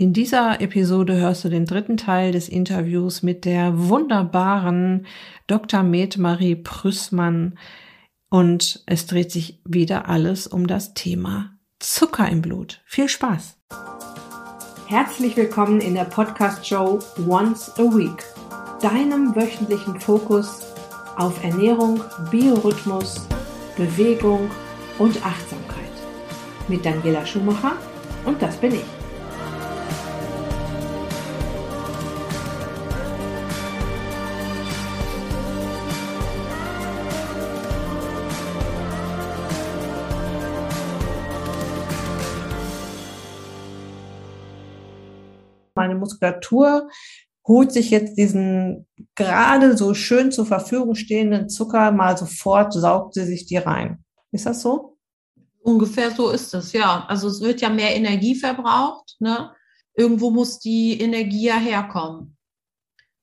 In 0.00 0.12
dieser 0.12 0.60
Episode 0.60 1.16
hörst 1.16 1.42
du 1.42 1.48
den 1.48 1.64
dritten 1.64 1.96
Teil 1.96 2.30
des 2.30 2.48
Interviews 2.48 3.24
mit 3.24 3.44
der 3.44 3.88
wunderbaren 3.88 5.06
Dr. 5.48 5.82
Med 5.82 6.18
Marie 6.18 6.54
Prüßmann. 6.54 7.58
Und 8.30 8.84
es 8.86 9.06
dreht 9.06 9.32
sich 9.32 9.60
wieder 9.64 10.08
alles 10.08 10.46
um 10.46 10.68
das 10.68 10.94
Thema 10.94 11.50
Zucker 11.80 12.28
im 12.28 12.42
Blut. 12.42 12.80
Viel 12.86 13.08
Spaß! 13.08 13.56
Herzlich 14.86 15.36
willkommen 15.36 15.80
in 15.80 15.94
der 15.94 16.04
Podcast-Show 16.04 17.00
Once 17.26 17.72
a 17.76 17.82
Week, 17.82 18.22
deinem 18.80 19.34
wöchentlichen 19.34 19.98
Fokus 19.98 20.60
auf 21.16 21.42
Ernährung, 21.42 22.04
Biorhythmus, 22.30 23.26
Bewegung 23.76 24.48
und 25.00 25.16
Achtsamkeit. 25.26 25.90
Mit 26.68 26.86
Daniela 26.86 27.26
Schumacher 27.26 27.72
und 28.24 28.40
das 28.40 28.56
bin 28.58 28.76
ich. 28.76 28.97
Muskulatur 46.08 46.88
holt 47.46 47.72
sich 47.72 47.90
jetzt 47.90 48.16
diesen 48.18 48.86
gerade 49.14 49.76
so 49.76 49.94
schön 49.94 50.30
zur 50.30 50.46
Verfügung 50.46 50.94
stehenden 50.94 51.48
Zucker 51.48 51.92
mal 51.92 52.16
sofort, 52.16 52.72
saugt 52.72 53.14
sie 53.14 53.24
sich 53.24 53.46
die 53.46 53.56
rein. 53.56 54.04
Ist 54.32 54.46
das 54.46 54.62
so? 54.62 54.98
Ungefähr 55.62 56.10
so 56.10 56.30
ist 56.30 56.54
es, 56.54 56.72
ja. 56.72 57.04
Also 57.08 57.28
es 57.28 57.40
wird 57.40 57.60
ja 57.60 57.70
mehr 57.70 57.94
Energie 57.96 58.34
verbraucht. 58.34 59.16
Ne? 59.18 59.50
Irgendwo 59.94 60.30
muss 60.30 60.58
die 60.58 61.00
Energie 61.00 61.46
ja 61.46 61.56
herkommen. 61.56 62.36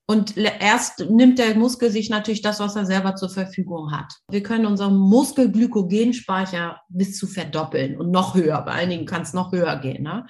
Und 0.08 0.38
erst 0.38 1.00
nimmt 1.10 1.40
der 1.40 1.56
Muskel 1.56 1.90
sich 1.90 2.10
natürlich 2.12 2.44
das, 2.44 2.60
was 2.60 2.76
er 2.76 2.86
selber 2.86 3.16
zur 3.16 3.30
Verfügung 3.30 3.92
hat. 3.92 4.14
Wir 4.30 4.44
können 4.44 4.68
unseren 4.68 4.96
Muskelglykogenspeicher 4.96 6.80
bis 6.90 7.18
zu 7.18 7.26
verdoppeln 7.26 7.98
und 7.98 8.12
noch 8.12 8.36
höher. 8.36 8.62
Bei 8.62 8.74
einigen 8.74 9.08
kann 9.08 9.24
es 9.24 9.34
noch 9.34 9.52
höher 9.52 9.76
gehen. 9.78 10.04
Ne? 10.04 10.28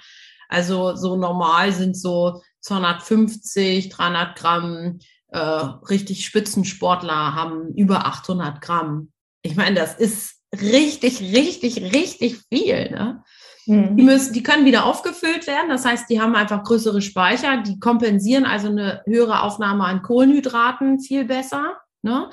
Also 0.48 0.94
so 0.94 1.16
normal 1.16 1.72
sind 1.72 1.96
so 1.96 2.42
250, 2.60 3.88
300 3.88 4.36
Gramm. 4.36 4.98
Äh, 5.28 5.38
richtig 5.38 6.24
Spitzensportler 6.24 7.34
haben 7.34 7.74
über 7.74 8.06
800 8.06 8.60
Gramm. 8.60 9.12
Ich 9.42 9.56
meine, 9.56 9.76
das 9.76 9.94
ist 9.94 10.36
richtig, 10.60 11.20
richtig, 11.20 11.94
richtig 11.94 12.38
viel. 12.48 12.90
Ne? 12.90 13.22
Mhm. 13.66 13.96
Die, 13.96 14.02
müssen, 14.02 14.32
die 14.32 14.42
können 14.42 14.64
wieder 14.64 14.86
aufgefüllt 14.86 15.46
werden. 15.46 15.68
Das 15.68 15.84
heißt, 15.84 16.08
die 16.08 16.20
haben 16.20 16.34
einfach 16.36 16.62
größere 16.62 17.02
Speicher. 17.02 17.62
Die 17.62 17.78
kompensieren 17.80 18.44
also 18.44 18.68
eine 18.68 19.02
höhere 19.06 19.42
Aufnahme 19.42 19.84
an 19.84 20.02
Kohlenhydraten 20.02 21.00
viel 21.00 21.24
besser. 21.24 21.76
Ne? 22.06 22.30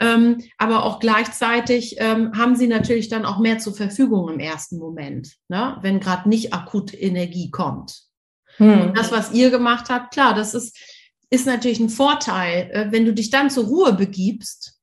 Ähm, 0.00 0.44
aber 0.58 0.84
auch 0.84 1.00
gleichzeitig 1.00 1.96
ähm, 1.98 2.36
haben 2.36 2.56
sie 2.56 2.66
natürlich 2.66 3.08
dann 3.08 3.24
auch 3.24 3.38
mehr 3.38 3.58
zur 3.58 3.74
Verfügung 3.74 4.28
im 4.28 4.38
ersten 4.38 4.76
Moment, 4.78 5.36
ne? 5.48 5.78
wenn 5.80 5.98
gerade 5.98 6.28
nicht 6.28 6.52
akut 6.52 6.92
Energie 6.92 7.50
kommt. 7.50 8.02
Hm. 8.58 8.82
Und 8.82 8.98
das, 8.98 9.12
was 9.12 9.32
ihr 9.32 9.48
gemacht 9.50 9.86
habt, 9.88 10.12
klar, 10.12 10.34
das 10.34 10.52
ist, 10.52 10.76
ist 11.30 11.46
natürlich 11.46 11.80
ein 11.80 11.88
Vorteil. 11.88 12.70
Äh, 12.70 12.92
wenn 12.92 13.06
du 13.06 13.14
dich 13.14 13.30
dann 13.30 13.48
zur 13.48 13.64
Ruhe 13.64 13.94
begibst, 13.94 14.78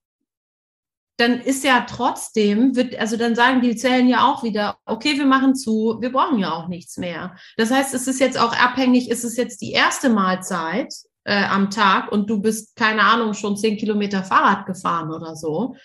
dann 1.18 1.40
ist 1.40 1.64
ja 1.64 1.86
trotzdem, 1.88 2.76
wird, 2.76 2.98
also 2.98 3.16
dann 3.16 3.36
sagen 3.36 3.62
die 3.62 3.76
Zellen 3.76 4.08
ja 4.08 4.28
auch 4.28 4.42
wieder, 4.42 4.80
okay, 4.86 5.20
wir 5.20 5.28
machen 5.28 5.54
zu, 5.54 5.98
wir 6.00 6.12
brauchen 6.12 6.40
ja 6.40 6.52
auch 6.52 6.68
nichts 6.68 6.98
mehr. 6.98 7.36
Das 7.58 7.70
heißt, 7.70 7.94
es 7.94 8.08
ist 8.08 8.20
jetzt 8.20 8.40
auch 8.40 8.58
abhängig, 8.58 9.12
ist 9.12 9.24
es 9.24 9.38
jetzt 9.38 9.62
die 9.62 9.72
erste 9.72 10.10
Mahlzeit 10.10 10.92
äh, 11.24 11.44
am 11.46 11.70
Tag 11.70 12.12
und 12.12 12.30
du 12.30 12.42
bist, 12.42 12.76
keine 12.76 13.04
Ahnung, 13.04 13.34
schon 13.34 13.58
zehn 13.58 13.78
Kilometer 13.78 14.24
Fahrrad 14.24 14.66
gefahren 14.66 15.12
oder 15.12 15.36
so. 15.36 15.76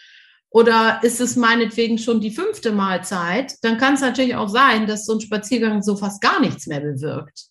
Oder 0.51 1.01
ist 1.03 1.21
es 1.21 1.37
meinetwegen 1.37 1.99
schon 1.99 2.21
die 2.21 2.31
fünfte 2.31 2.73
Mahlzeit, 2.73 3.55
dann 3.63 3.77
kann 3.77 3.95
es 3.95 4.01
natürlich 4.01 4.37
auch 4.37 4.49
sein, 4.49 4.87
dass 4.87 5.05
so 5.05 5.15
ein 5.15 5.21
Spaziergang 5.21 5.83
so 5.83 5.97
fast 5.97 6.23
gar 6.23 6.41
nichts 6.41 6.67
mehr 6.67 6.81
bewirkt. 6.81 7.49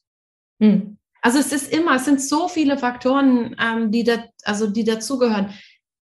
Hm. 0.59 0.97
Also 1.22 1.40
es 1.40 1.51
ist 1.51 1.72
immer, 1.72 1.96
es 1.96 2.06
sind 2.06 2.22
so 2.22 2.47
viele 2.47 2.78
Faktoren, 2.78 3.56
ähm, 3.59 3.91
die, 3.91 4.03
da, 4.03 4.23
also 4.44 4.67
die 4.67 4.84
dazugehören. 4.84 5.53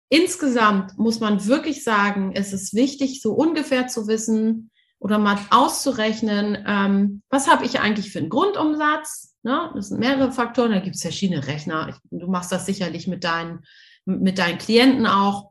Insgesamt 0.08 0.98
muss 0.98 1.20
man 1.20 1.47
wirklich 1.47 1.84
sagen, 1.84 2.32
es 2.34 2.52
ist 2.52 2.75
wichtig, 2.75 3.20
so 3.20 3.32
ungefähr 3.32 3.87
zu 3.87 4.08
wissen 4.08 4.70
oder 4.98 5.19
mal 5.19 5.38
auszurechnen, 5.50 6.64
ähm, 6.66 7.22
was 7.31 7.48
habe 7.48 7.64
ich 7.64 7.81
eigentlich 7.81 8.12
für 8.12 8.19
einen 8.19 8.28
Grundumsatz, 8.28 9.29
Ne? 9.42 9.70
Das 9.74 9.88
sind 9.88 10.00
mehrere 10.00 10.32
Faktoren, 10.32 10.72
da 10.72 10.80
gibt 10.80 10.96
es 10.96 11.02
verschiedene 11.02 11.46
Rechner. 11.46 11.88
Ich, 11.88 11.96
du 12.10 12.26
machst 12.26 12.52
das 12.52 12.66
sicherlich 12.66 13.06
mit 13.06 13.24
deinen, 13.24 13.64
mit 14.04 14.38
deinen 14.38 14.58
Klienten 14.58 15.06
auch. 15.06 15.50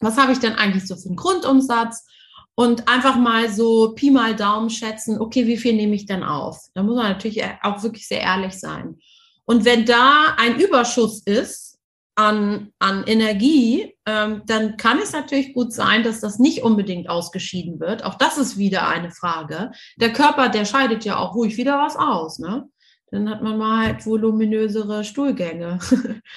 Was 0.00 0.16
habe 0.16 0.32
ich 0.32 0.38
denn 0.38 0.54
eigentlich 0.54 0.86
so 0.86 0.96
für 0.96 1.08
einen 1.08 1.16
Grundumsatz? 1.16 2.06
Und 2.54 2.88
einfach 2.88 3.14
mal 3.14 3.48
so 3.48 3.92
Pi 3.94 4.10
mal 4.10 4.34
Daumen 4.34 4.68
schätzen, 4.68 5.20
okay, 5.20 5.46
wie 5.46 5.56
viel 5.56 5.74
nehme 5.74 5.94
ich 5.94 6.06
denn 6.06 6.24
auf? 6.24 6.58
Da 6.74 6.82
muss 6.82 6.96
man 6.96 7.12
natürlich 7.12 7.44
auch 7.62 7.84
wirklich 7.84 8.08
sehr 8.08 8.20
ehrlich 8.20 8.58
sein. 8.58 8.98
Und 9.44 9.64
wenn 9.64 9.84
da 9.84 10.34
ein 10.36 10.58
Überschuss 10.58 11.22
ist 11.24 11.78
an, 12.16 12.72
an 12.80 13.04
Energie, 13.06 13.96
ähm, 14.06 14.42
dann 14.46 14.76
kann 14.76 14.98
es 14.98 15.12
natürlich 15.12 15.54
gut 15.54 15.72
sein, 15.72 16.02
dass 16.02 16.20
das 16.20 16.40
nicht 16.40 16.64
unbedingt 16.64 17.08
ausgeschieden 17.08 17.78
wird. 17.78 18.04
Auch 18.04 18.16
das 18.16 18.38
ist 18.38 18.58
wieder 18.58 18.88
eine 18.88 19.12
Frage. 19.12 19.70
Der 19.96 20.12
Körper, 20.12 20.48
der 20.48 20.64
scheidet 20.64 21.04
ja 21.04 21.16
auch 21.16 21.36
ruhig 21.36 21.56
wieder 21.58 21.78
was 21.78 21.94
aus. 21.94 22.40
Ne? 22.40 22.68
Dann 23.10 23.28
hat 23.28 23.42
man 23.42 23.58
mal 23.58 23.86
halt 23.86 24.06
voluminösere 24.06 25.04
Stuhlgänge. 25.04 25.78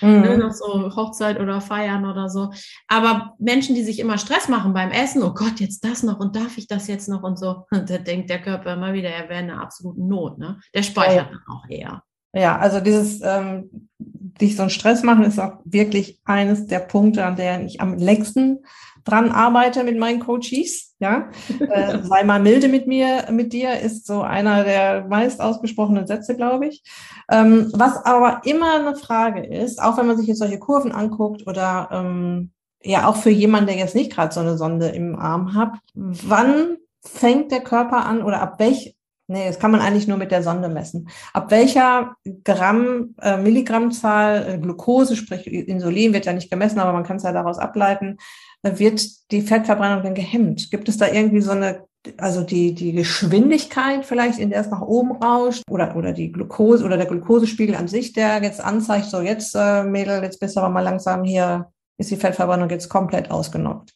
Mhm. 0.01 0.21
ne, 0.21 0.37
noch 0.37 0.51
so 0.51 0.95
Hochzeit 0.95 1.39
oder 1.39 1.61
Feiern 1.61 2.05
oder 2.05 2.29
so. 2.29 2.51
Aber 2.87 3.35
Menschen, 3.39 3.75
die 3.75 3.83
sich 3.83 3.99
immer 3.99 4.17
Stress 4.17 4.47
machen 4.47 4.73
beim 4.73 4.89
Essen, 4.89 5.21
oh 5.21 5.33
Gott, 5.33 5.59
jetzt 5.59 5.83
das 5.83 6.01
noch 6.01 6.19
und 6.19 6.35
darf 6.35 6.57
ich 6.57 6.67
das 6.67 6.87
jetzt 6.87 7.07
noch 7.07 7.23
und 7.23 7.37
so, 7.37 7.65
da 7.71 7.97
denkt 7.97 8.29
der 8.29 8.41
Körper 8.41 8.73
immer 8.73 8.93
wieder, 8.93 9.09
er 9.09 9.29
wäre 9.29 9.43
in 9.43 9.51
einer 9.51 9.61
absoluten 9.61 10.07
Not. 10.07 10.39
Ne? 10.39 10.59
Der 10.73 10.81
speichert 10.83 11.29
ja. 11.29 11.31
dann 11.31 11.55
auch 11.55 11.69
eher. 11.69 12.03
Ja, 12.33 12.57
also 12.57 12.79
dieses 12.79 13.21
ähm, 13.21 13.89
dich 13.99 14.55
so 14.55 14.63
einen 14.63 14.69
Stress 14.69 15.03
machen 15.03 15.25
ist 15.25 15.39
auch 15.39 15.59
wirklich 15.65 16.19
eines 16.23 16.65
der 16.67 16.79
Punkte, 16.79 17.25
an 17.25 17.35
der 17.35 17.63
ich 17.65 17.81
am 17.81 17.97
längsten 17.97 18.59
dran 19.03 19.31
arbeite 19.31 19.83
mit 19.83 19.97
meinen 19.97 20.19
Coaches. 20.19 20.90
Ja, 21.01 21.29
äh, 21.59 22.03
sei 22.03 22.23
mal 22.23 22.39
milde 22.39 22.67
mit 22.67 22.85
mir, 22.85 23.25
mit 23.31 23.53
dir 23.53 23.79
ist 23.79 24.05
so 24.05 24.21
einer 24.21 24.63
der 24.63 25.07
meist 25.07 25.41
ausgesprochenen 25.41 26.05
Sätze, 26.05 26.35
glaube 26.35 26.67
ich. 26.67 26.83
Ähm, 27.29 27.71
was 27.73 28.05
aber 28.05 28.41
immer 28.45 28.75
eine 28.75 28.95
Frage 28.95 29.43
ist, 29.43 29.81
auch 29.81 29.97
wenn 29.97 30.05
man 30.05 30.17
sich 30.17 30.27
jetzt 30.27 30.37
solche 30.37 30.59
Kurven 30.59 30.91
anguckt 30.91 31.47
oder 31.47 31.89
ähm, 31.91 32.51
ja 32.83 33.07
auch 33.07 33.15
für 33.15 33.31
jemanden, 33.31 33.67
der 33.67 33.77
jetzt 33.77 33.95
nicht 33.95 34.11
gerade 34.11 34.31
so 34.31 34.41
eine 34.41 34.57
Sonde 34.57 34.89
im 34.89 35.17
Arm 35.17 35.55
hat, 35.55 35.71
wann 35.95 36.77
fängt 37.03 37.51
der 37.51 37.61
Körper 37.61 38.05
an 38.05 38.21
oder 38.21 38.39
ab 38.39 38.59
welch 38.59 38.95
Nee, 39.27 39.47
das 39.47 39.59
kann 39.59 39.71
man 39.71 39.79
eigentlich 39.79 40.09
nur 40.09 40.17
mit 40.17 40.29
der 40.29 40.43
Sonde 40.43 40.67
messen. 40.67 41.07
Ab 41.31 41.51
welcher 41.51 42.17
Gramm, 42.43 43.15
äh, 43.21 43.37
Milligrammzahl 43.37 44.45
äh, 44.45 44.57
Glucose, 44.57 45.15
sprich 45.15 45.47
Insulin 45.47 46.11
wird 46.11 46.25
ja 46.25 46.33
nicht 46.33 46.51
gemessen, 46.51 46.79
aber 46.79 46.91
man 46.91 47.05
kann 47.05 47.15
es 47.15 47.23
ja 47.23 47.31
daraus 47.31 47.57
ableiten, 47.57 48.17
wird 48.63 49.31
die 49.31 49.41
Fettverbrennung 49.41 50.03
dann 50.03 50.15
gehemmt? 50.15 50.71
Gibt 50.71 50.87
es 50.89 50.97
da 50.97 51.07
irgendwie 51.07 51.41
so 51.41 51.51
eine, 51.51 51.85
also 52.17 52.41
die, 52.43 52.73
die 52.73 52.93
Geschwindigkeit 52.93 54.05
vielleicht, 54.05 54.39
in 54.39 54.49
der 54.49 54.61
es 54.61 54.69
nach 54.69 54.81
oben 54.81 55.11
rauscht 55.11 55.63
oder, 55.69 55.95
oder 55.95 56.13
die 56.13 56.31
Glucose 56.31 56.83
oder 56.83 56.97
der 56.97 57.07
Glukosespiegel 57.07 57.75
an 57.75 57.87
sich, 57.87 58.13
der 58.13 58.41
jetzt 58.43 58.61
anzeigt, 58.61 59.05
so 59.05 59.21
jetzt, 59.21 59.55
äh, 59.55 59.83
Mädel, 59.83 60.21
jetzt 60.23 60.39
bist 60.39 60.55
du 60.55 60.61
aber 60.61 60.69
mal 60.69 60.81
langsam 60.81 61.23
hier, 61.23 61.71
ist 61.97 62.11
die 62.11 62.17
Fettverbrennung 62.17 62.69
jetzt 62.69 62.89
komplett 62.89 63.31
ausgenockt? 63.31 63.93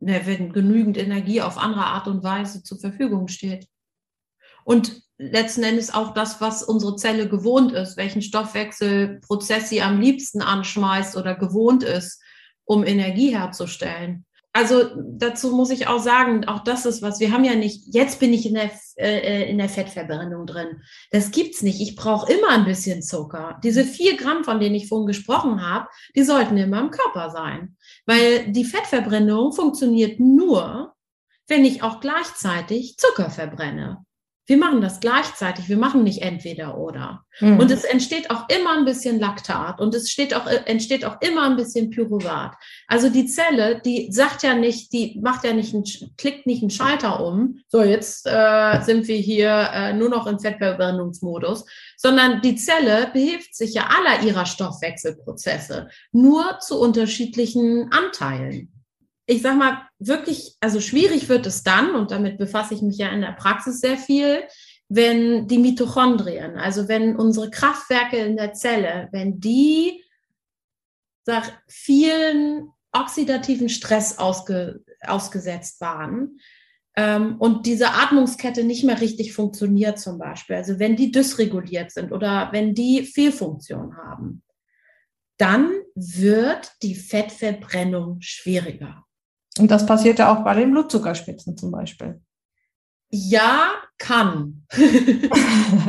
Ne, 0.00 0.20
wenn 0.24 0.52
genügend 0.52 0.96
Energie 0.96 1.42
auf 1.42 1.58
andere 1.58 1.84
Art 1.84 2.06
und 2.06 2.22
Weise 2.22 2.62
zur 2.62 2.78
Verfügung 2.78 3.26
steht. 3.26 3.66
Und 4.64 5.02
letzten 5.18 5.64
Endes 5.64 5.92
auch 5.92 6.14
das, 6.14 6.40
was 6.40 6.62
unsere 6.62 6.94
Zelle 6.94 7.28
gewohnt 7.28 7.72
ist, 7.72 7.96
welchen 7.96 8.22
Stoffwechselprozess 8.22 9.68
sie 9.68 9.82
am 9.82 10.00
liebsten 10.00 10.40
anschmeißt 10.40 11.16
oder 11.16 11.34
gewohnt 11.34 11.82
ist, 11.82 12.22
um 12.68 12.84
Energie 12.84 13.34
herzustellen. 13.34 14.24
Also 14.52 14.90
dazu 14.96 15.54
muss 15.54 15.70
ich 15.70 15.86
auch 15.88 16.00
sagen, 16.00 16.46
auch 16.46 16.64
das 16.64 16.84
ist 16.84 17.00
was, 17.00 17.20
wir 17.20 17.32
haben 17.32 17.44
ja 17.44 17.54
nicht, 17.54 17.94
jetzt 17.94 18.18
bin 18.18 18.32
ich 18.32 18.46
in 18.46 18.54
der, 18.54 18.70
äh, 18.96 19.48
in 19.48 19.58
der 19.58 19.68
Fettverbrennung 19.68 20.46
drin. 20.46 20.82
Das 21.10 21.30
gibt's 21.30 21.62
nicht. 21.62 21.80
Ich 21.80 21.96
brauche 21.96 22.32
immer 22.32 22.50
ein 22.50 22.64
bisschen 22.64 23.02
Zucker. 23.02 23.60
Diese 23.62 23.84
vier 23.84 24.16
Gramm, 24.16 24.44
von 24.44 24.58
denen 24.58 24.74
ich 24.74 24.88
vorhin 24.88 25.06
gesprochen 25.06 25.66
habe, 25.66 25.88
die 26.16 26.24
sollten 26.24 26.56
immer 26.56 26.80
im 26.80 26.90
Körper 26.90 27.30
sein. 27.30 27.76
Weil 28.04 28.50
die 28.50 28.64
Fettverbrennung 28.64 29.52
funktioniert 29.52 30.18
nur, 30.18 30.94
wenn 31.46 31.64
ich 31.64 31.82
auch 31.82 32.00
gleichzeitig 32.00 32.96
Zucker 32.96 33.30
verbrenne. 33.30 34.04
Wir 34.48 34.56
machen 34.56 34.80
das 34.80 35.00
gleichzeitig. 35.00 35.68
Wir 35.68 35.76
machen 35.76 36.04
nicht 36.04 36.22
entweder 36.22 36.78
oder. 36.78 37.26
Mhm. 37.38 37.60
Und 37.60 37.70
es 37.70 37.84
entsteht 37.84 38.30
auch 38.30 38.48
immer 38.48 38.78
ein 38.78 38.86
bisschen 38.86 39.20
Laktat 39.20 39.78
und 39.78 39.94
es 39.94 40.10
steht 40.10 40.34
auch, 40.34 40.46
äh, 40.46 40.62
entsteht 40.64 41.04
auch 41.04 41.20
immer 41.20 41.42
ein 41.42 41.56
bisschen 41.56 41.90
Pyruvat. 41.90 42.54
Also 42.86 43.10
die 43.10 43.26
Zelle, 43.26 43.82
die 43.84 44.10
sagt 44.10 44.42
ja 44.42 44.54
nicht, 44.54 44.94
die 44.94 45.20
macht 45.22 45.44
ja 45.44 45.52
nicht, 45.52 45.74
einen, 45.74 45.84
klickt 46.16 46.46
nicht 46.46 46.62
einen 46.62 46.70
Schalter 46.70 47.22
um. 47.22 47.58
So, 47.68 47.82
jetzt 47.82 48.26
äh, 48.26 48.80
sind 48.80 49.06
wir 49.06 49.18
hier 49.18 49.68
äh, 49.74 49.92
nur 49.92 50.08
noch 50.08 50.26
im 50.26 50.40
Fettverbrennungsmodus, 50.40 51.66
sondern 51.98 52.40
die 52.40 52.56
Zelle 52.56 53.10
behilft 53.12 53.54
sich 53.54 53.74
ja 53.74 53.90
aller 53.98 54.22
ihrer 54.26 54.46
Stoffwechselprozesse, 54.46 55.88
nur 56.10 56.58
zu 56.60 56.80
unterschiedlichen 56.80 57.92
Anteilen 57.92 58.77
ich 59.28 59.42
sag 59.42 59.58
mal, 59.58 59.82
wirklich, 59.98 60.56
also 60.60 60.80
schwierig 60.80 61.28
wird 61.28 61.46
es 61.46 61.62
dann, 61.62 61.94
und 61.94 62.10
damit 62.10 62.38
befasse 62.38 62.72
ich 62.72 62.80
mich 62.80 62.96
ja 62.96 63.10
in 63.10 63.20
der 63.20 63.32
Praxis 63.32 63.80
sehr 63.80 63.98
viel, 63.98 64.42
wenn 64.88 65.46
die 65.46 65.58
Mitochondrien, 65.58 66.56
also 66.56 66.88
wenn 66.88 67.14
unsere 67.14 67.50
Kraftwerke 67.50 68.16
in 68.16 68.38
der 68.38 68.54
Zelle, 68.54 69.08
wenn 69.12 69.38
die 69.38 70.02
sag, 71.24 71.62
vielen 71.68 72.70
oxidativen 72.90 73.68
Stress 73.68 74.16
ausge, 74.16 74.82
ausgesetzt 75.06 75.82
waren 75.82 76.40
ähm, 76.96 77.36
und 77.38 77.66
diese 77.66 77.90
Atmungskette 77.90 78.64
nicht 78.64 78.82
mehr 78.82 78.98
richtig 79.02 79.34
funktioniert 79.34 79.98
zum 79.98 80.18
Beispiel, 80.18 80.56
also 80.56 80.78
wenn 80.78 80.96
die 80.96 81.12
dysreguliert 81.12 81.90
sind 81.90 82.12
oder 82.12 82.48
wenn 82.52 82.74
die 82.74 83.04
Fehlfunktion 83.04 83.94
haben, 83.98 84.42
dann 85.36 85.70
wird 85.94 86.72
die 86.82 86.94
Fettverbrennung 86.94 88.22
schwieriger. 88.22 89.04
Und 89.58 89.70
das 89.70 89.86
passiert 89.86 90.18
ja 90.18 90.32
auch 90.32 90.44
bei 90.44 90.54
den 90.54 90.70
Blutzuckerspitzen 90.70 91.56
zum 91.56 91.70
Beispiel. 91.70 92.20
Ja, 93.10 93.70
kann. 93.96 94.66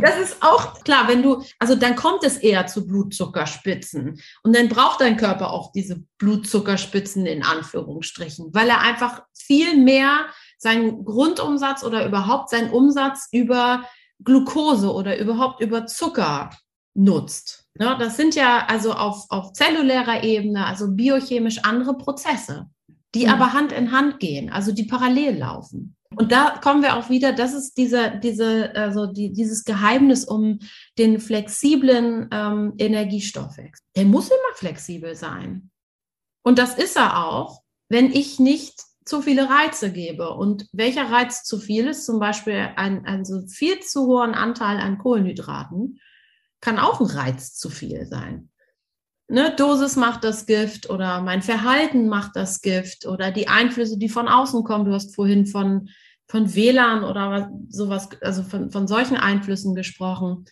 das 0.02 0.18
ist 0.18 0.38
auch 0.42 0.82
klar, 0.84 1.08
wenn 1.08 1.22
du, 1.22 1.44
also 1.60 1.76
dann 1.76 1.96
kommt 1.96 2.24
es 2.24 2.38
eher 2.38 2.66
zu 2.68 2.88
Blutzuckerspitzen. 2.88 4.22
Und 4.44 4.56
dann 4.56 4.70
braucht 4.70 5.02
dein 5.02 5.18
Körper 5.18 5.52
auch 5.52 5.74
diese 5.74 6.04
Blutzuckerspitzen 6.18 7.26
in 7.26 7.44
Anführungsstrichen, 7.44 8.54
weil 8.54 8.70
er 8.70 8.82
einfach 8.82 9.24
viel 9.34 9.78
mehr 9.78 10.28
seinen 10.58 11.04
Grundumsatz 11.04 11.84
oder 11.84 12.06
überhaupt 12.06 12.50
seinen 12.50 12.72
Umsatz 12.72 13.28
über 13.32 13.84
Glucose 14.24 14.92
oder 14.92 15.18
überhaupt 15.20 15.62
über 15.62 15.88
Zucker 15.88 16.52
nutzt. 16.94 17.68
Ja, 17.80 17.96
das 17.96 18.18
sind 18.18 18.36
ja 18.36 18.66
also 18.68 18.94
auf, 18.94 19.26
auf 19.30 19.54
zellulärer 19.54 20.24
Ebene, 20.24 20.66
also 20.66 20.92
biochemisch 20.92 21.64
andere 21.64 21.98
Prozesse 21.98 22.70
die 23.16 23.26
mhm. 23.26 23.32
aber 23.32 23.54
Hand 23.54 23.72
in 23.72 23.92
Hand 23.92 24.20
gehen, 24.20 24.50
also 24.50 24.72
die 24.72 24.86
parallel 24.86 25.38
laufen. 25.38 25.96
Und 26.16 26.32
da 26.32 26.58
kommen 26.62 26.82
wir 26.82 26.96
auch 26.96 27.10
wieder, 27.10 27.34
das 27.34 27.54
ist 27.54 27.78
diese, 27.78 28.20
diese, 28.22 28.76
also 28.76 29.06
die, 29.06 29.32
dieses 29.32 29.64
Geheimnis 29.64 30.26
um 30.26 30.60
den 30.98 31.20
flexiblen 31.20 32.28
ähm, 32.32 32.74
Energiestoffwechsel. 32.78 33.86
Der 33.96 34.06
muss 34.06 34.28
immer 34.28 34.56
flexibel 34.56 35.16
sein. 35.16 35.70
Und 36.44 36.58
das 36.58 36.78
ist 36.78 36.98
er 36.98 37.26
auch, 37.26 37.62
wenn 37.90 38.12
ich 38.12 38.40
nicht 38.40 38.82
zu 39.06 39.22
viele 39.22 39.50
Reize 39.50 39.92
gebe. 39.92 40.32
Und 40.32 40.68
welcher 40.72 41.12
Reiz 41.12 41.44
zu 41.44 41.60
viel 41.60 41.88
ist, 41.88 42.06
zum 42.06 42.20
Beispiel 42.20 42.70
ein, 42.76 43.06
ein 43.06 43.24
so 43.24 43.46
viel 43.48 43.80
zu 43.80 44.08
hohen 44.08 44.34
Anteil 44.34 44.78
an 44.78 44.98
Kohlenhydraten, 44.98 46.00
kann 46.60 46.80
auch 46.80 47.00
ein 47.00 47.08
Reiz 47.08 47.54
zu 47.54 47.70
viel 47.70 48.06
sein 48.08 48.49
ne, 49.30 49.54
Dosis 49.56 49.96
macht 49.96 50.24
das 50.24 50.46
Gift 50.46 50.90
oder 50.90 51.22
mein 51.22 51.42
Verhalten 51.42 52.08
macht 52.08 52.36
das 52.36 52.62
Gift 52.62 53.06
oder 53.06 53.32
die 53.32 53.48
Einflüsse, 53.48 53.98
die 53.98 54.10
von 54.10 54.28
außen 54.28 54.64
kommen. 54.64 54.86
Du 54.86 54.94
hast 54.94 55.16
vorhin 55.16 55.46
von, 55.46 55.90
von 56.28 56.54
WLAN 56.54 57.04
oder 57.04 57.52
sowas, 57.70 58.10
also 58.22 58.44
von, 58.44 58.72
von 58.72 58.88
solchen 58.88 59.18
Einflüssen 59.18 59.76
gesprochen. 59.76 60.46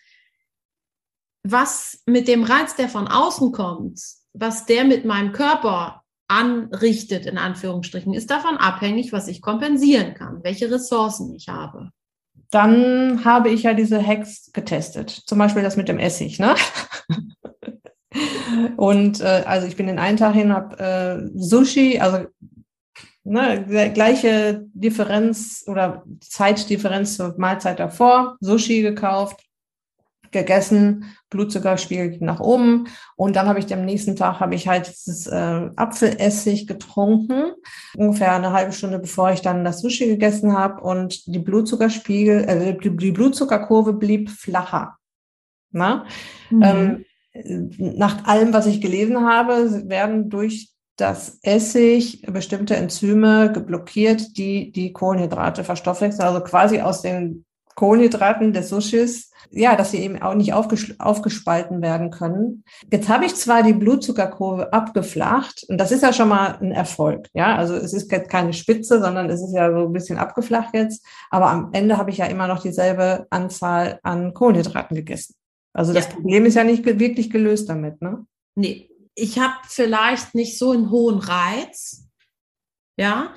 Was 1.43 2.01
mit 2.05 2.27
dem 2.27 2.43
Reiz, 2.43 2.75
der 2.75 2.89
von 2.89 3.07
außen 3.07 3.51
kommt, 3.51 3.99
was 4.33 4.65
der 4.65 4.85
mit 4.85 5.05
meinem 5.05 5.31
Körper 5.31 6.03
anrichtet, 6.27 7.25
in 7.25 7.37
Anführungsstrichen, 7.37 8.13
ist 8.13 8.29
davon 8.29 8.57
abhängig, 8.57 9.13
was 9.13 9.27
ich 9.27 9.41
kompensieren 9.41 10.13
kann, 10.13 10.43
welche 10.43 10.69
Ressourcen 10.69 11.33
ich 11.33 11.47
habe. 11.47 11.91
Dann 12.49 13.25
habe 13.25 13.49
ich 13.49 13.63
ja 13.63 13.73
diese 13.73 14.05
Hacks 14.05 14.51
getestet, 14.53 15.09
zum 15.09 15.37
Beispiel 15.37 15.63
das 15.63 15.77
mit 15.77 15.89
dem 15.89 15.99
Essig. 15.99 16.39
Ne? 16.39 16.55
Und 18.77 19.21
äh, 19.21 19.43
also 19.45 19.67
ich 19.67 19.75
bin 19.75 19.87
den 19.87 19.99
einen 19.99 20.17
Tag 20.17 20.33
hin, 20.33 20.53
habe 20.53 20.79
äh, 20.79 21.29
Sushi, 21.37 21.99
also 21.99 22.27
ne, 23.23 23.91
gleiche 23.93 24.65
Differenz 24.73 25.63
oder 25.67 26.03
Zeitdifferenz 26.21 27.17
zur 27.17 27.35
Mahlzeit 27.37 27.79
davor, 27.79 28.37
Sushi 28.39 28.81
gekauft, 28.81 29.43
gegessen, 30.31 31.05
Blutzuckerspiegel 31.29 32.17
nach 32.21 32.39
oben 32.39 32.87
und 33.15 33.35
dann 33.35 33.47
habe 33.47 33.59
ich 33.59 33.73
am 33.73 33.85
nächsten 33.85 34.15
Tag 34.15 34.39
habe 34.39 34.55
ich 34.55 34.67
halt 34.67 34.87
dieses 34.87 35.27
äh, 35.27 35.69
Apfelessig 35.75 36.67
getrunken, 36.67 37.53
ungefähr 37.95 38.33
eine 38.33 38.51
halbe 38.53 38.71
Stunde 38.71 38.99
bevor 38.99 39.31
ich 39.31 39.41
dann 39.41 39.63
das 39.63 39.81
Sushi 39.81 40.07
gegessen 40.07 40.57
habe 40.57 40.81
und 40.81 41.27
die 41.27 41.39
Blutzuckerspiegel, 41.39 42.43
äh, 42.43 42.77
die 42.77 43.11
Blutzuckerkurve 43.11 43.93
blieb 43.93 44.29
flacher. 44.29 44.97
Na? 45.71 46.05
Mhm. 46.49 46.63
Ähm, 46.63 47.05
nach 47.43 48.25
allem, 48.25 48.53
was 48.53 48.65
ich 48.65 48.81
gelesen 48.81 49.25
habe, 49.25 49.87
werden 49.89 50.29
durch 50.29 50.73
das 50.97 51.39
Essig 51.43 52.23
bestimmte 52.27 52.75
Enzyme 52.75 53.51
geblockiert, 53.53 54.37
die 54.37 54.71
die 54.71 54.93
Kohlenhydrate 54.93 55.63
verstoffwechseln, 55.63 56.27
also 56.27 56.41
quasi 56.41 56.81
aus 56.81 57.01
den 57.01 57.45
Kohlenhydraten 57.75 58.53
des 58.53 58.69
Sushis, 58.69 59.29
ja, 59.51 59.75
dass 59.75 59.91
sie 59.91 59.99
eben 59.99 60.19
auch 60.19 60.33
nicht 60.33 60.53
aufgespalten 60.53 61.83
werden 61.83 62.09
können. 62.09 62.63
Jetzt 62.91 63.07
habe 63.07 63.25
ich 63.25 63.35
zwar 63.35 63.61
die 63.61 63.73
Blutzuckerkurve 63.73 64.73
abgeflacht 64.73 65.63
und 65.69 65.77
das 65.77 65.91
ist 65.91 66.01
ja 66.01 66.11
schon 66.11 66.29
mal 66.29 66.57
ein 66.59 66.71
Erfolg, 66.71 67.27
ja, 67.33 67.55
also 67.55 67.75
es 67.75 67.93
ist 67.93 68.11
jetzt 68.11 68.31
keine 68.31 68.53
Spitze, 68.53 68.99
sondern 68.99 69.29
es 69.29 69.41
ist 69.41 69.53
ja 69.53 69.71
so 69.71 69.85
ein 69.85 69.93
bisschen 69.93 70.17
abgeflacht 70.17 70.73
jetzt, 70.73 71.05
aber 71.29 71.51
am 71.51 71.69
Ende 71.73 71.97
habe 71.97 72.09
ich 72.09 72.17
ja 72.17 72.25
immer 72.25 72.47
noch 72.47 72.63
dieselbe 72.63 73.27
Anzahl 73.29 73.99
an 74.01 74.33
Kohlenhydraten 74.33 74.95
gegessen. 74.95 75.35
Also 75.77 75.93
das 75.93 76.05
ja. 76.05 76.13
Problem 76.13 76.45
ist 76.47 76.55
ja 76.55 76.63
nicht 76.63 76.83
wirklich 76.83 77.29
gelöst 77.29 77.69
damit, 77.69 78.01
ne? 78.01 78.25
Nee, 78.55 78.89
ich 79.13 79.37
habe 79.37 79.53
vielleicht 79.67 80.33
nicht 80.33 80.57
so 80.57 80.71
einen 80.71 80.89
hohen 80.89 81.19
Reiz. 81.19 82.07
Ja, 82.97 83.35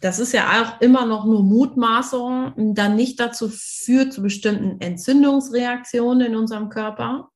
das 0.00 0.18
ist 0.18 0.32
ja 0.32 0.62
auch 0.62 0.80
immer 0.80 1.06
noch 1.06 1.24
nur 1.26 1.44
Mutmaßung, 1.44 2.74
dann 2.74 2.96
nicht 2.96 3.20
dazu 3.20 3.48
führt 3.48 4.12
zu 4.12 4.20
bestimmten 4.20 4.80
Entzündungsreaktionen 4.80 6.26
in 6.26 6.36
unserem 6.36 6.70
Körper. 6.70 7.30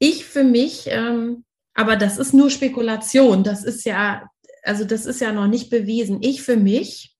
Ich 0.00 0.24
für 0.24 0.42
mich, 0.42 0.88
ähm, 0.88 1.44
aber 1.72 1.94
das 1.94 2.18
ist 2.18 2.34
nur 2.34 2.50
Spekulation, 2.50 3.44
das 3.44 3.62
ist 3.62 3.84
ja, 3.84 4.28
also 4.64 4.84
das 4.84 5.06
ist 5.06 5.20
ja 5.20 5.32
noch 5.32 5.46
nicht 5.46 5.70
bewiesen. 5.70 6.18
Ich 6.20 6.42
für 6.42 6.56
mich 6.56 7.16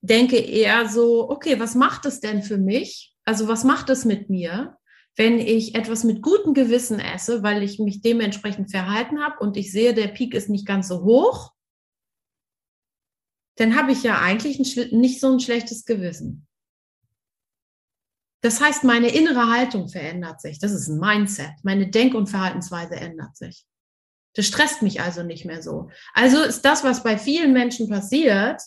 denke 0.00 0.36
eher 0.36 0.88
so, 0.88 1.28
okay, 1.28 1.58
was 1.58 1.74
macht 1.74 2.06
es 2.06 2.20
denn 2.20 2.44
für 2.44 2.58
mich? 2.58 3.16
Also 3.24 3.48
was 3.48 3.64
macht 3.64 3.90
es 3.90 4.04
mit 4.04 4.30
mir? 4.30 4.77
Wenn 5.18 5.40
ich 5.40 5.74
etwas 5.74 6.04
mit 6.04 6.22
gutem 6.22 6.54
Gewissen 6.54 7.00
esse, 7.00 7.42
weil 7.42 7.64
ich 7.64 7.80
mich 7.80 8.02
dementsprechend 8.02 8.70
verhalten 8.70 9.20
habe 9.20 9.40
und 9.40 9.56
ich 9.56 9.72
sehe, 9.72 9.92
der 9.92 10.06
Peak 10.06 10.32
ist 10.32 10.48
nicht 10.48 10.64
ganz 10.64 10.86
so 10.86 11.02
hoch, 11.02 11.52
dann 13.56 13.76
habe 13.76 13.90
ich 13.90 14.04
ja 14.04 14.20
eigentlich 14.20 14.60
nicht 14.92 15.20
so 15.20 15.32
ein 15.32 15.40
schlechtes 15.40 15.84
Gewissen. 15.84 16.46
Das 18.42 18.60
heißt, 18.60 18.84
meine 18.84 19.08
innere 19.08 19.52
Haltung 19.52 19.88
verändert 19.88 20.40
sich. 20.40 20.60
Das 20.60 20.70
ist 20.70 20.86
ein 20.86 21.00
Mindset. 21.00 21.50
Meine 21.64 21.90
Denk- 21.90 22.14
und 22.14 22.28
Verhaltensweise 22.28 22.94
ändert 22.94 23.36
sich. 23.36 23.66
Das 24.34 24.46
stresst 24.46 24.82
mich 24.82 25.00
also 25.00 25.24
nicht 25.24 25.44
mehr 25.44 25.60
so. 25.60 25.90
Also 26.14 26.40
ist 26.42 26.62
das, 26.62 26.84
was 26.84 27.02
bei 27.02 27.18
vielen 27.18 27.52
Menschen 27.52 27.88
passiert, 27.88 28.62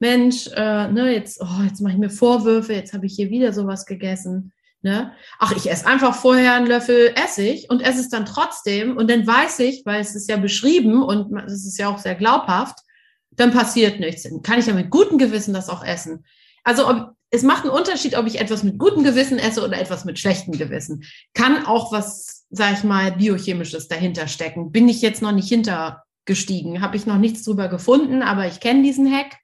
Mensch, 0.00 0.48
äh, 0.48 0.88
ne, 0.88 1.12
jetzt, 1.12 1.40
oh, 1.40 1.62
jetzt 1.62 1.80
mache 1.80 1.92
ich 1.92 2.00
mir 2.00 2.10
Vorwürfe, 2.10 2.72
jetzt 2.72 2.92
habe 2.92 3.06
ich 3.06 3.14
hier 3.14 3.30
wieder 3.30 3.52
sowas 3.52 3.86
gegessen. 3.86 4.52
Ne? 4.82 5.12
Ach, 5.38 5.52
ich 5.52 5.70
esse 5.70 5.86
einfach 5.86 6.12
vorher 6.14 6.54
einen 6.54 6.66
Löffel 6.66 7.14
Essig 7.14 7.70
und 7.70 7.82
esse 7.82 8.00
es 8.00 8.08
dann 8.08 8.26
trotzdem 8.26 8.96
und 8.96 9.08
dann 9.08 9.24
weiß 9.24 9.60
ich, 9.60 9.86
weil 9.86 10.00
es 10.00 10.16
ist 10.16 10.28
ja 10.28 10.36
beschrieben 10.36 11.02
und 11.04 11.32
es 11.46 11.64
ist 11.64 11.78
ja 11.78 11.88
auch 11.88 11.98
sehr 11.98 12.16
glaubhaft, 12.16 12.80
dann 13.30 13.52
passiert 13.52 14.00
nichts. 14.00 14.24
Dann 14.24 14.42
kann 14.42 14.58
ich 14.58 14.66
ja 14.66 14.74
mit 14.74 14.90
gutem 14.90 15.18
Gewissen 15.18 15.54
das 15.54 15.68
auch 15.68 15.84
essen. 15.84 16.24
Also 16.64 16.88
ob, 16.88 17.12
es 17.30 17.44
macht 17.44 17.62
einen 17.62 17.72
Unterschied, 17.72 18.16
ob 18.16 18.26
ich 18.26 18.40
etwas 18.40 18.64
mit 18.64 18.76
gutem 18.76 19.04
Gewissen 19.04 19.38
esse 19.38 19.64
oder 19.64 19.80
etwas 19.80 20.04
mit 20.04 20.18
schlechtem 20.18 20.58
Gewissen. 20.58 21.04
Kann 21.32 21.64
auch 21.64 21.92
was, 21.92 22.44
sag 22.50 22.72
ich 22.72 22.82
mal, 22.82 23.12
biochemisches 23.12 23.86
dahinter 23.86 24.26
stecken. 24.26 24.72
Bin 24.72 24.88
ich 24.88 25.00
jetzt 25.00 25.22
noch 25.22 25.32
nicht 25.32 25.48
hintergestiegen, 25.48 26.80
habe 26.80 26.96
ich 26.96 27.06
noch 27.06 27.18
nichts 27.18 27.44
drüber 27.44 27.68
gefunden, 27.68 28.22
aber 28.22 28.48
ich 28.48 28.58
kenne 28.58 28.82
diesen 28.82 29.10
Hack. 29.10 29.38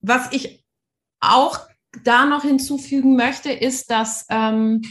Was 0.00 0.32
ich 0.32 0.64
auch 1.20 1.58
da 2.04 2.24
noch 2.24 2.42
hinzufügen 2.42 3.16
möchte, 3.16 3.50
ist, 3.50 3.90
dass 3.90 4.26
ähm, 4.30 4.82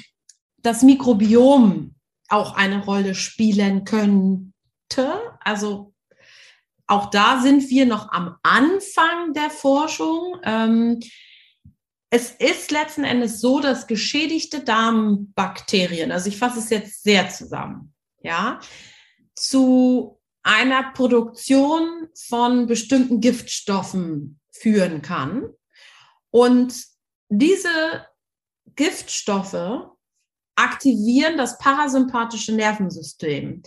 das 0.57 0.81
Mikrobiom 0.83 1.95
auch 2.27 2.55
eine 2.55 2.83
Rolle 2.83 3.15
spielen 3.15 3.85
könnte. 3.85 4.53
Also 5.39 5.93
auch 6.87 7.09
da 7.09 7.41
sind 7.41 7.69
wir 7.69 7.85
noch 7.85 8.11
am 8.11 8.35
Anfang 8.43 9.33
der 9.33 9.49
Forschung. 9.49 10.37
Ähm, 10.43 10.99
es 12.09 12.31
ist 12.31 12.71
letzten 12.71 13.03
Endes 13.03 13.39
so, 13.39 13.59
dass 13.59 13.85
geschädigte 13.85 14.61
Darmbakterien, 14.61 16.11
also 16.11 16.27
ich 16.29 16.37
fasse 16.37 16.59
es 16.59 16.69
jetzt 16.71 17.03
sehr 17.03 17.29
zusammen, 17.29 17.93
ja, 18.23 18.59
zu 19.35 20.19
einer 20.41 20.91
Produktion 20.93 22.07
von 22.27 22.65
bestimmten 22.65 23.21
Giftstoffen 23.21 24.39
führen 24.51 25.03
kann. 25.03 25.49
Und 26.31 26.73
diese 27.29 28.05
Giftstoffe 28.75 29.87
aktivieren 30.55 31.37
das 31.37 31.57
parasympathische 31.57 32.53
Nervensystem. 32.53 33.63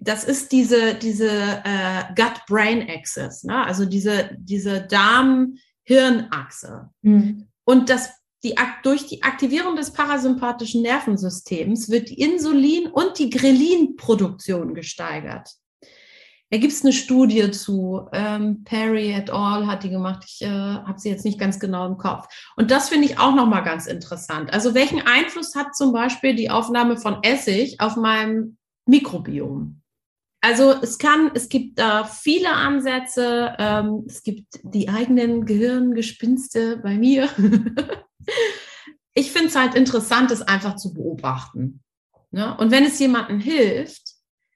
Das 0.00 0.24
ist 0.24 0.52
diese, 0.52 0.94
diese 0.94 1.62
äh, 1.64 2.04
Gut-Brain-Axis, 2.14 3.44
ne? 3.44 3.64
also 3.64 3.86
diese, 3.86 4.36
diese 4.38 4.82
Darm-Hirn-Achse. 4.82 6.90
Mhm. 7.00 7.48
Und 7.64 7.88
das, 7.88 8.10
die, 8.44 8.54
durch 8.82 9.06
die 9.06 9.22
Aktivierung 9.22 9.76
des 9.76 9.92
parasympathischen 9.92 10.82
Nervensystems 10.82 11.88
wird 11.88 12.10
die 12.10 12.20
Insulin- 12.20 12.90
und 12.90 13.18
die 13.18 13.30
Grelin-Produktion 13.30 14.74
gesteigert. 14.74 15.48
Da 16.52 16.58
gibt 16.58 16.74
es 16.74 16.82
eine 16.84 16.92
Studie 16.92 17.50
zu. 17.50 18.08
Ähm, 18.12 18.62
Perry 18.64 19.10
et 19.10 19.30
al. 19.30 19.66
hat 19.66 19.84
die 19.84 19.88
gemacht. 19.88 20.22
Ich 20.26 20.42
äh, 20.42 20.48
habe 20.48 20.98
sie 20.98 21.08
jetzt 21.08 21.24
nicht 21.24 21.40
ganz 21.40 21.58
genau 21.58 21.86
im 21.86 21.96
Kopf. 21.96 22.28
Und 22.56 22.70
das 22.70 22.90
finde 22.90 23.06
ich 23.06 23.18
auch 23.18 23.34
nochmal 23.34 23.64
ganz 23.64 23.86
interessant. 23.86 24.52
Also 24.52 24.74
welchen 24.74 25.00
Einfluss 25.00 25.54
hat 25.54 25.74
zum 25.74 25.94
Beispiel 25.94 26.36
die 26.36 26.50
Aufnahme 26.50 26.98
von 26.98 27.22
Essig 27.22 27.80
auf 27.80 27.96
meinem 27.96 28.58
Mikrobiom? 28.84 29.80
Also 30.42 30.74
es 30.82 30.98
kann, 30.98 31.30
es 31.32 31.48
gibt 31.48 31.78
da 31.78 32.04
viele 32.04 32.50
Ansätze. 32.50 33.56
Ähm, 33.58 34.04
es 34.06 34.22
gibt 34.22 34.60
die 34.62 34.90
eigenen 34.90 35.46
Gehirngespinste 35.46 36.76
bei 36.82 36.98
mir. 36.98 37.30
ich 39.14 39.32
finde 39.32 39.48
es 39.48 39.56
halt 39.56 39.74
interessant, 39.74 40.30
es 40.30 40.42
einfach 40.42 40.76
zu 40.76 40.92
beobachten. 40.92 41.80
Ne? 42.30 42.54
Und 42.58 42.70
wenn 42.70 42.84
es 42.84 42.98
jemandem 42.98 43.40
hilft, 43.40 44.11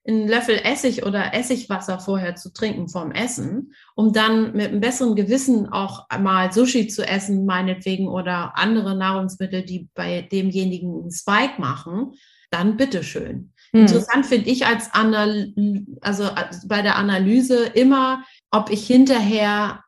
einen 0.06 0.28
Löffel 0.28 0.60
Essig 0.62 1.04
oder 1.04 1.34
Essigwasser 1.34 1.98
vorher 1.98 2.36
zu 2.36 2.52
trinken 2.52 2.88
vorm 2.88 3.12
Essen, 3.12 3.72
um 3.94 4.12
dann 4.12 4.52
mit 4.52 4.68
einem 4.68 4.80
besseren 4.80 5.16
Gewissen 5.16 5.68
auch 5.68 6.06
mal 6.18 6.52
Sushi 6.52 6.86
zu 6.88 7.06
essen, 7.06 7.46
meinetwegen, 7.46 8.08
oder 8.08 8.56
andere 8.56 8.96
Nahrungsmittel, 8.96 9.64
die 9.64 9.88
bei 9.94 10.22
demjenigen 10.22 11.02
einen 11.02 11.10
Spike 11.10 11.60
machen, 11.60 12.12
dann 12.50 12.76
bitteschön. 12.76 13.52
Hm. 13.72 13.80
Interessant 13.80 14.26
finde 14.26 14.48
ich 14.48 14.66
als 14.66 14.92
Anal 14.92 15.52
also 16.00 16.30
bei 16.66 16.82
der 16.82 16.96
Analyse 16.96 17.66
immer, 17.66 18.22
ob 18.50 18.70
ich 18.70 18.86
hinterher 18.86 19.80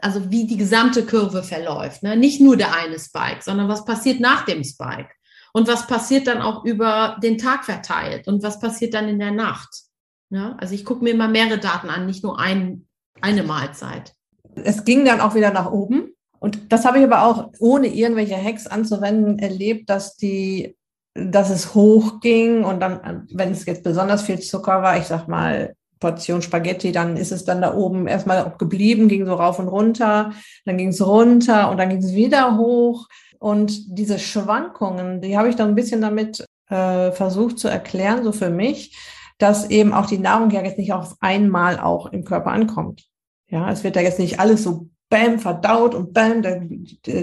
also 0.00 0.30
wie 0.30 0.46
die 0.46 0.56
gesamte 0.56 1.04
Kurve 1.04 1.42
verläuft. 1.42 2.02
Ne? 2.02 2.16
Nicht 2.16 2.40
nur 2.40 2.56
der 2.56 2.74
eine 2.74 2.98
Spike, 2.98 3.42
sondern 3.42 3.68
was 3.68 3.84
passiert 3.84 4.20
nach 4.20 4.44
dem 4.44 4.62
Spike. 4.62 5.10
Und 5.52 5.68
was 5.68 5.86
passiert 5.86 6.26
dann 6.26 6.42
auch 6.42 6.64
über 6.64 7.16
den 7.22 7.38
Tag 7.38 7.64
verteilt 7.64 8.28
und 8.28 8.42
was 8.42 8.60
passiert 8.60 8.94
dann 8.94 9.08
in 9.08 9.18
der 9.18 9.32
Nacht. 9.32 9.82
Ja, 10.30 10.56
also 10.58 10.74
ich 10.74 10.84
gucke 10.84 11.02
mir 11.02 11.10
immer 11.10 11.28
mehrere 11.28 11.58
Daten 11.58 11.88
an, 11.88 12.06
nicht 12.06 12.22
nur 12.22 12.38
ein, 12.38 12.86
eine 13.20 13.42
Mahlzeit. 13.42 14.12
Es 14.62 14.84
ging 14.84 15.04
dann 15.04 15.20
auch 15.20 15.34
wieder 15.34 15.52
nach 15.52 15.70
oben. 15.70 16.10
Und 16.38 16.72
das 16.72 16.84
habe 16.84 16.98
ich 16.98 17.04
aber 17.04 17.22
auch 17.22 17.50
ohne 17.58 17.88
irgendwelche 17.88 18.36
Hacks 18.36 18.66
anzuwenden 18.66 19.38
erlebt, 19.38 19.90
dass 19.90 20.16
die, 20.16 20.76
dass 21.14 21.50
es 21.50 21.74
hochging 21.74 22.64
und 22.64 22.80
dann, 22.80 23.26
wenn 23.32 23.50
es 23.50 23.64
jetzt 23.66 23.82
besonders 23.82 24.22
viel 24.22 24.38
Zucker 24.38 24.82
war, 24.82 24.98
ich 24.98 25.06
sag 25.06 25.26
mal 25.26 25.74
Portion 25.98 26.42
Spaghetti, 26.42 26.92
dann 26.92 27.16
ist 27.16 27.32
es 27.32 27.44
dann 27.44 27.60
da 27.60 27.74
oben 27.74 28.06
erstmal 28.06 28.54
geblieben, 28.56 29.08
ging 29.08 29.26
so 29.26 29.34
rauf 29.34 29.58
und 29.58 29.68
runter, 29.68 30.32
dann 30.64 30.78
ging 30.78 30.88
es 30.88 31.04
runter 31.04 31.70
und 31.70 31.78
dann 31.78 31.88
ging 31.88 31.98
es 31.98 32.14
wieder 32.14 32.56
hoch. 32.56 33.08
Und 33.38 33.98
diese 33.98 34.18
Schwankungen, 34.18 35.20
die 35.20 35.38
habe 35.38 35.48
ich 35.48 35.56
dann 35.56 35.68
ein 35.68 35.74
bisschen 35.74 36.00
damit 36.00 36.44
äh, 36.68 37.12
versucht 37.12 37.58
zu 37.58 37.68
erklären, 37.68 38.24
so 38.24 38.32
für 38.32 38.50
mich, 38.50 38.96
dass 39.38 39.70
eben 39.70 39.92
auch 39.92 40.06
die 40.06 40.18
Nahrung 40.18 40.50
ja 40.50 40.62
jetzt 40.62 40.78
nicht 40.78 40.92
auf 40.92 41.14
einmal 41.20 41.78
auch 41.78 42.06
im 42.06 42.24
Körper 42.24 42.50
ankommt. 42.50 43.04
Ja, 43.48 43.70
es 43.70 43.84
wird 43.84 43.96
ja 43.96 44.02
jetzt 44.02 44.18
nicht 44.18 44.40
alles 44.40 44.62
so 44.62 44.88
bam 45.08 45.38
verdaut 45.38 45.94
und 45.94 46.12
bam 46.12 46.42
der, 46.42 46.60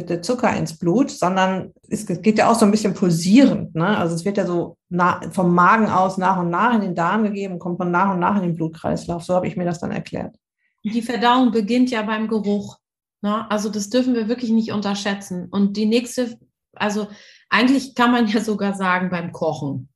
der 0.02 0.22
Zucker 0.22 0.56
ins 0.56 0.78
Blut, 0.78 1.12
sondern 1.12 1.72
es 1.88 2.08
geht 2.08 2.40
ja 2.40 2.50
auch 2.50 2.56
so 2.56 2.66
ein 2.66 2.72
bisschen 2.72 2.96
pulsierend. 2.96 3.76
Ne? 3.76 3.86
Also 3.86 4.16
es 4.16 4.26
wird 4.26 4.38
ja 4.38 4.46
so 4.46 4.78
nah, 4.90 5.22
vom 5.32 5.54
Magen 5.54 5.88
aus 5.88 6.18
nach 6.18 6.40
und 6.40 6.50
nach 6.50 6.74
in 6.74 6.82
den 6.82 6.96
Darm 6.96 7.24
gegeben, 7.24 7.60
kommt 7.60 7.78
von 7.78 7.92
nach 7.92 8.12
und 8.12 8.20
nach 8.20 8.38
in 8.38 8.42
den 8.42 8.56
Blutkreislauf. 8.56 9.24
So 9.24 9.36
habe 9.36 9.48
ich 9.48 9.56
mir 9.56 9.66
das 9.66 9.80
dann 9.80 9.92
erklärt. 9.92 10.36
Die 10.84 11.02
Verdauung 11.02 11.52
beginnt 11.52 11.92
ja 11.92 12.02
beim 12.02 12.28
Geruch. 12.28 12.78
Ne? 13.22 13.50
Also 13.50 13.70
das 13.70 13.90
dürfen 13.90 14.14
wir 14.14 14.28
wirklich 14.28 14.52
nicht 14.52 14.72
unterschätzen. 14.72 15.48
Und 15.50 15.78
die 15.78 15.86
nächste, 15.86 16.38
also 16.74 17.08
eigentlich 17.50 17.96
kann 17.96 18.12
man 18.12 18.28
ja 18.30 18.42
sogar 18.42 18.74
sagen 18.74 19.10
beim 19.10 19.32
Kochen. 19.32 19.90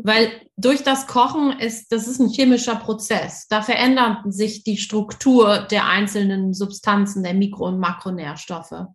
Weil 0.00 0.30
durch 0.56 0.84
das 0.84 1.08
Kochen 1.08 1.58
ist, 1.58 1.90
das 1.90 2.06
ist 2.06 2.20
ein 2.20 2.28
chemischer 2.28 2.76
Prozess. 2.76 3.48
Da 3.48 3.62
verändert 3.62 4.32
sich 4.32 4.62
die 4.62 4.76
Struktur 4.76 5.66
der 5.70 5.86
einzelnen 5.86 6.54
Substanzen, 6.54 7.24
der 7.24 7.34
Mikro- 7.34 7.66
und 7.66 7.80
Makronährstoffe. 7.80 8.86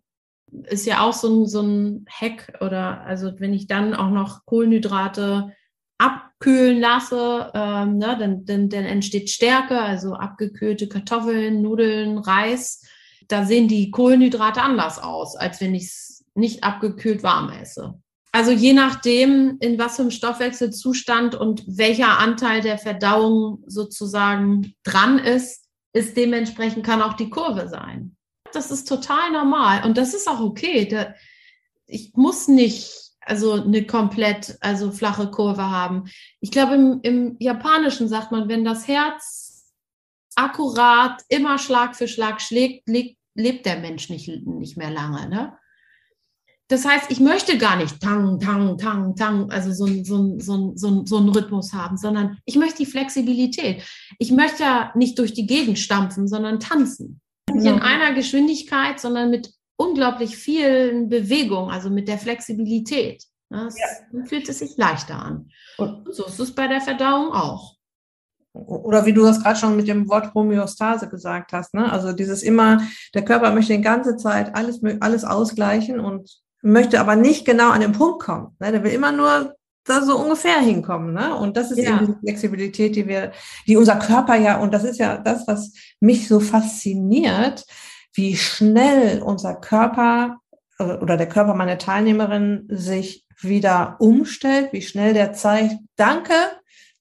Ist 0.50 0.86
ja 0.86 1.02
auch 1.02 1.12
so 1.12 1.28
ein, 1.28 1.46
so 1.46 1.60
ein 1.60 2.06
Hack 2.08 2.56
oder, 2.60 3.02
also 3.02 3.32
wenn 3.38 3.52
ich 3.52 3.66
dann 3.66 3.94
auch 3.94 4.10
noch 4.10 4.46
Kohlenhydrate 4.46 5.52
abkühlen 5.98 6.80
lasse, 6.80 7.50
ähm, 7.54 7.98
ne, 7.98 8.16
dann, 8.18 8.44
dann, 8.46 8.68
dann 8.70 8.84
entsteht 8.84 9.28
Stärke, 9.28 9.80
also 9.80 10.14
abgekühlte 10.14 10.88
Kartoffeln, 10.88 11.60
Nudeln, 11.60 12.16
Reis 12.16 12.82
da 13.28 13.44
sehen 13.44 13.68
die 13.68 13.90
Kohlenhydrate 13.90 14.62
anders 14.62 14.98
aus, 14.98 15.36
als 15.36 15.60
wenn 15.60 15.74
ich 15.74 15.84
es 15.84 16.24
nicht 16.34 16.64
abgekühlt 16.64 17.22
warm 17.22 17.50
esse. 17.50 17.94
Also 18.32 18.50
je 18.50 18.72
nachdem, 18.72 19.58
in 19.60 19.78
was 19.78 19.96
für 19.96 20.02
einem 20.02 20.10
Stoffwechselzustand 20.10 21.36
und 21.36 21.62
welcher 21.66 22.18
Anteil 22.18 22.62
der 22.62 22.78
Verdauung 22.78 23.62
sozusagen 23.66 24.74
dran 24.82 25.18
ist, 25.20 25.68
ist 25.92 26.16
dementsprechend 26.16 26.84
kann 26.84 27.00
auch 27.00 27.14
die 27.14 27.30
Kurve 27.30 27.68
sein. 27.68 28.16
Das 28.52 28.72
ist 28.72 28.88
total 28.88 29.30
normal 29.30 29.84
und 29.84 29.96
das 29.96 30.14
ist 30.14 30.28
auch 30.28 30.40
okay. 30.40 30.88
ich 31.86 32.12
muss 32.14 32.48
nicht 32.48 33.04
also 33.20 33.52
eine 33.52 33.86
komplett 33.86 34.58
also 34.60 34.90
flache 34.90 35.30
Kurve 35.30 35.70
haben. 35.70 36.04
Ich 36.40 36.50
glaube, 36.50 36.74
im, 36.74 37.00
im 37.02 37.36
Japanischen 37.38 38.08
sagt 38.08 38.32
man, 38.32 38.48
wenn 38.48 38.64
das 38.64 38.88
Herz 38.88 39.43
akkurat 40.36 41.22
immer 41.28 41.58
Schlag 41.58 41.96
für 41.96 42.08
Schlag 42.08 42.40
schlägt, 42.40 42.88
lebt, 42.88 43.16
lebt 43.34 43.66
der 43.66 43.78
Mensch 43.78 44.08
nicht, 44.10 44.28
nicht 44.46 44.76
mehr 44.76 44.90
lange. 44.90 45.28
Ne? 45.28 45.58
Das 46.68 46.86
heißt, 46.86 47.10
ich 47.10 47.20
möchte 47.20 47.58
gar 47.58 47.76
nicht 47.76 48.00
tang, 48.00 48.40
tang, 48.40 48.78
tang, 48.78 49.14
tang, 49.16 49.50
also 49.50 49.72
so, 49.72 49.86
so, 50.02 50.38
so, 50.38 50.72
so, 50.74 51.04
so 51.04 51.16
einen 51.18 51.28
Rhythmus 51.28 51.74
haben, 51.74 51.96
sondern 51.96 52.38
ich 52.46 52.56
möchte 52.56 52.78
die 52.78 52.90
Flexibilität. 52.90 53.82
Ich 54.18 54.32
möchte 54.32 54.62
ja 54.62 54.92
nicht 54.94 55.18
durch 55.18 55.34
die 55.34 55.46
Gegend 55.46 55.78
stampfen, 55.78 56.26
sondern 56.26 56.60
tanzen. 56.60 57.20
Nicht 57.52 57.66
in 57.66 57.80
einer 57.80 58.14
Geschwindigkeit, 58.14 58.98
sondern 58.98 59.30
mit 59.30 59.52
unglaublich 59.76 60.36
vielen 60.36 61.10
Bewegungen, 61.10 61.70
also 61.70 61.90
mit 61.90 62.08
der 62.08 62.18
Flexibilität. 62.18 63.22
Das 63.50 63.76
ja. 63.78 64.24
fühlt 64.24 64.48
es 64.48 64.60
sich 64.60 64.76
leichter 64.76 65.22
an. 65.22 65.50
Und 65.76 66.14
so 66.14 66.24
ist 66.24 66.40
es 66.40 66.54
bei 66.54 66.66
der 66.66 66.80
Verdauung 66.80 67.32
auch 67.32 67.73
oder 68.54 69.04
wie 69.04 69.12
du 69.12 69.24
das 69.24 69.42
gerade 69.42 69.58
schon 69.58 69.76
mit 69.76 69.88
dem 69.88 70.08
Wort 70.08 70.32
Homöostase 70.32 71.08
gesagt 71.08 71.52
hast, 71.52 71.74
ne? 71.74 71.90
Also 71.90 72.12
dieses 72.12 72.42
immer, 72.42 72.80
der 73.12 73.24
Körper 73.24 73.52
möchte 73.52 73.76
die 73.76 73.82
ganze 73.82 74.16
Zeit 74.16 74.54
alles, 74.54 74.80
alles 75.00 75.24
ausgleichen 75.24 75.98
und 75.98 76.30
möchte 76.62 77.00
aber 77.00 77.16
nicht 77.16 77.44
genau 77.44 77.70
an 77.70 77.80
den 77.80 77.92
Punkt 77.92 78.22
kommen. 78.22 78.56
Ne? 78.60 78.72
Der 78.72 78.82
will 78.84 78.92
immer 78.92 79.12
nur 79.12 79.54
da 79.84 80.00
so 80.02 80.16
ungefähr 80.16 80.60
hinkommen. 80.60 81.12
Ne? 81.12 81.36
Und 81.36 81.56
das 81.56 81.70
ist 81.70 81.78
ja. 81.78 81.96
eben 81.96 82.06
die 82.06 82.18
Flexibilität, 82.20 82.96
die 82.96 83.06
wir, 83.06 83.32
die 83.66 83.76
unser 83.76 83.96
Körper 83.96 84.36
ja, 84.36 84.58
und 84.58 84.72
das 84.72 84.84
ist 84.84 84.98
ja 84.98 85.18
das, 85.18 85.46
was 85.46 85.72
mich 86.00 86.26
so 86.26 86.40
fasziniert, 86.40 87.64
wie 88.14 88.36
schnell 88.36 89.20
unser 89.20 89.56
Körper 89.56 90.38
äh, 90.78 90.84
oder 90.84 91.16
der 91.16 91.28
Körper 91.28 91.54
meiner 91.54 91.76
Teilnehmerin 91.76 92.66
sich 92.70 93.26
wieder 93.40 93.96
umstellt, 93.98 94.72
wie 94.72 94.82
schnell 94.82 95.12
der 95.12 95.32
zeigt, 95.32 95.74
danke, 95.96 96.34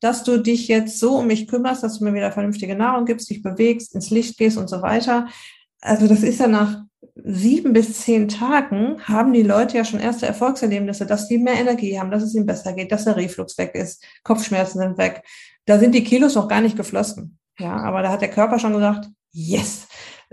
dass 0.03 0.23
du 0.23 0.37
dich 0.37 0.67
jetzt 0.67 0.99
so 0.99 1.17
um 1.17 1.27
mich 1.27 1.47
kümmerst, 1.47 1.83
dass 1.83 1.99
du 1.99 2.05
mir 2.05 2.13
wieder 2.13 2.31
vernünftige 2.31 2.75
Nahrung 2.75 3.05
gibst, 3.05 3.29
dich 3.29 3.41
bewegst, 3.41 3.95
ins 3.95 4.09
Licht 4.09 4.37
gehst 4.37 4.57
und 4.57 4.69
so 4.69 4.81
weiter. 4.81 5.27
Also 5.81 6.07
das 6.07 6.23
ist 6.23 6.39
ja 6.39 6.47
nach 6.47 6.83
sieben 7.15 7.73
bis 7.73 8.01
zehn 8.01 8.27
Tagen 8.27 9.01
haben 9.03 9.33
die 9.33 9.43
Leute 9.43 9.77
ja 9.77 9.85
schon 9.85 9.99
erste 9.99 10.25
Erfolgserlebnisse, 10.25 11.05
dass 11.05 11.27
die 11.27 11.37
mehr 11.37 11.55
Energie 11.55 11.99
haben, 11.99 12.11
dass 12.11 12.23
es 12.23 12.33
ihnen 12.33 12.45
besser 12.45 12.73
geht, 12.73 12.91
dass 12.91 13.05
der 13.05 13.15
Reflux 13.15 13.57
weg 13.57 13.75
ist, 13.75 14.03
Kopfschmerzen 14.23 14.79
sind 14.79 14.97
weg. 14.97 15.23
Da 15.65 15.79
sind 15.79 15.93
die 15.93 16.03
Kilos 16.03 16.35
noch 16.35 16.47
gar 16.47 16.61
nicht 16.61 16.75
geflossen. 16.75 17.37
Ja, 17.59 17.77
aber 17.77 18.01
da 18.01 18.09
hat 18.09 18.21
der 18.21 18.31
Körper 18.31 18.57
schon 18.59 18.73
gesagt, 18.73 19.09
yes, 19.31 19.87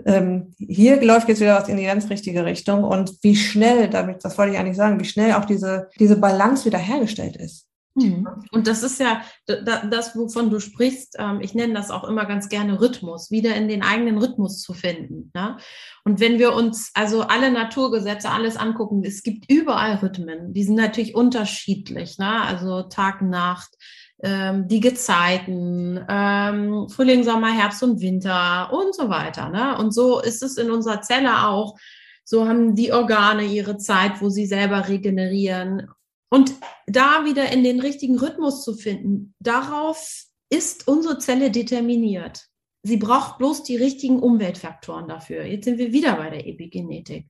ähm, 0.05 0.53
hier 0.57 1.01
läuft 1.01 1.29
jetzt 1.29 1.41
wieder 1.41 1.55
was 1.55 1.69
in 1.69 1.77
die 1.77 1.85
ganz 1.85 2.09
richtige 2.09 2.45
Richtung 2.45 2.83
und 2.83 3.13
wie 3.21 3.35
schnell, 3.35 3.89
damit, 3.89 4.25
das 4.25 4.37
wollte 4.37 4.53
ich 4.53 4.59
eigentlich 4.59 4.77
sagen, 4.77 4.99
wie 4.99 5.05
schnell 5.05 5.33
auch 5.33 5.45
diese, 5.45 5.89
diese 5.99 6.15
Balance 6.17 6.65
wieder 6.65 6.79
hergestellt 6.79 7.37
ist. 7.37 7.67
Mhm. 7.95 8.27
Und 8.51 8.67
das 8.67 8.83
ist 8.83 8.99
ja 8.99 9.21
das, 9.45 10.15
wovon 10.15 10.49
du 10.49 10.59
sprichst. 10.59 11.15
Ähm, 11.19 11.39
ich 11.41 11.53
nenne 11.53 11.73
das 11.73 11.91
auch 11.91 12.05
immer 12.05 12.25
ganz 12.25 12.47
gerne 12.47 12.79
Rhythmus, 12.79 13.31
wieder 13.31 13.55
in 13.55 13.67
den 13.67 13.83
eigenen 13.83 14.17
Rhythmus 14.17 14.61
zu 14.61 14.73
finden. 14.73 15.31
Ne? 15.33 15.57
Und 16.05 16.19
wenn 16.19 16.39
wir 16.39 16.53
uns 16.53 16.91
also 16.93 17.23
alle 17.23 17.51
Naturgesetze, 17.51 18.29
alles 18.29 18.55
angucken, 18.55 19.03
es 19.03 19.23
gibt 19.23 19.51
überall 19.51 19.95
Rhythmen. 19.95 20.53
Die 20.53 20.63
sind 20.63 20.75
natürlich 20.75 21.15
unterschiedlich. 21.15 22.17
Ne? 22.17 22.41
Also 22.41 22.83
Tag, 22.83 23.21
Nacht, 23.21 23.75
ähm, 24.23 24.67
die 24.67 24.79
Gezeiten, 24.79 25.99
ähm, 26.07 26.87
Frühling, 26.89 27.23
Sommer, 27.23 27.51
Herbst 27.51 27.83
und 27.83 27.99
Winter 27.99 28.71
und 28.71 28.95
so 28.95 29.09
weiter. 29.09 29.49
Ne? 29.49 29.77
Und 29.77 29.93
so 29.93 30.21
ist 30.21 30.43
es 30.43 30.57
in 30.57 30.71
unserer 30.71 31.01
Zelle 31.01 31.47
auch. 31.47 31.77
So 32.23 32.47
haben 32.47 32.75
die 32.75 32.93
Organe 32.93 33.43
ihre 33.43 33.77
Zeit, 33.77 34.21
wo 34.21 34.29
sie 34.29 34.45
selber 34.45 34.87
regenerieren. 34.87 35.89
Und 36.33 36.53
da 36.87 37.25
wieder 37.25 37.51
in 37.51 37.63
den 37.63 37.81
richtigen 37.81 38.17
Rhythmus 38.17 38.63
zu 38.63 38.73
finden, 38.73 39.35
darauf 39.39 40.25
ist 40.49 40.87
unsere 40.87 41.19
Zelle 41.19 41.51
determiniert. 41.51 42.47
Sie 42.83 42.97
braucht 42.97 43.37
bloß 43.37 43.63
die 43.63 43.75
richtigen 43.75 44.19
Umweltfaktoren 44.19 45.07
dafür. 45.07 45.45
Jetzt 45.45 45.65
sind 45.65 45.77
wir 45.77 45.91
wieder 45.91 46.15
bei 46.15 46.29
der 46.29 46.47
Epigenetik. 46.47 47.27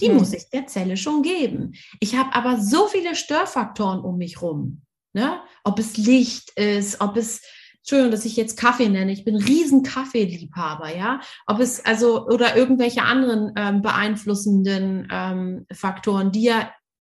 Die 0.00 0.08
hm. 0.08 0.16
muss 0.16 0.32
ich 0.32 0.48
der 0.50 0.66
Zelle 0.66 0.96
schon 0.96 1.22
geben. 1.22 1.74
Ich 2.00 2.16
habe 2.16 2.34
aber 2.34 2.60
so 2.60 2.86
viele 2.86 3.14
Störfaktoren 3.14 4.00
um 4.00 4.16
mich 4.16 4.40
rum. 4.40 4.82
Ne? 5.12 5.40
Ob 5.62 5.78
es 5.78 5.96
Licht 5.96 6.50
ist, 6.58 7.00
ob 7.00 7.16
es, 7.16 7.42
Entschuldigung, 7.78 8.12
dass 8.12 8.24
ich 8.24 8.36
jetzt 8.36 8.56
Kaffee 8.56 8.88
nenne, 8.88 9.12
ich 9.12 9.24
bin 9.24 9.36
riesen 9.36 9.82
Kaffeeliebhaber, 9.82 10.96
ja. 10.96 11.20
Ob 11.46 11.60
es 11.60 11.84
also 11.84 12.26
oder 12.26 12.56
irgendwelche 12.56 13.02
anderen 13.02 13.52
ähm, 13.56 13.82
beeinflussenden 13.82 15.06
ähm, 15.12 15.66
Faktoren, 15.72 16.32
die 16.32 16.44
ja 16.44 16.72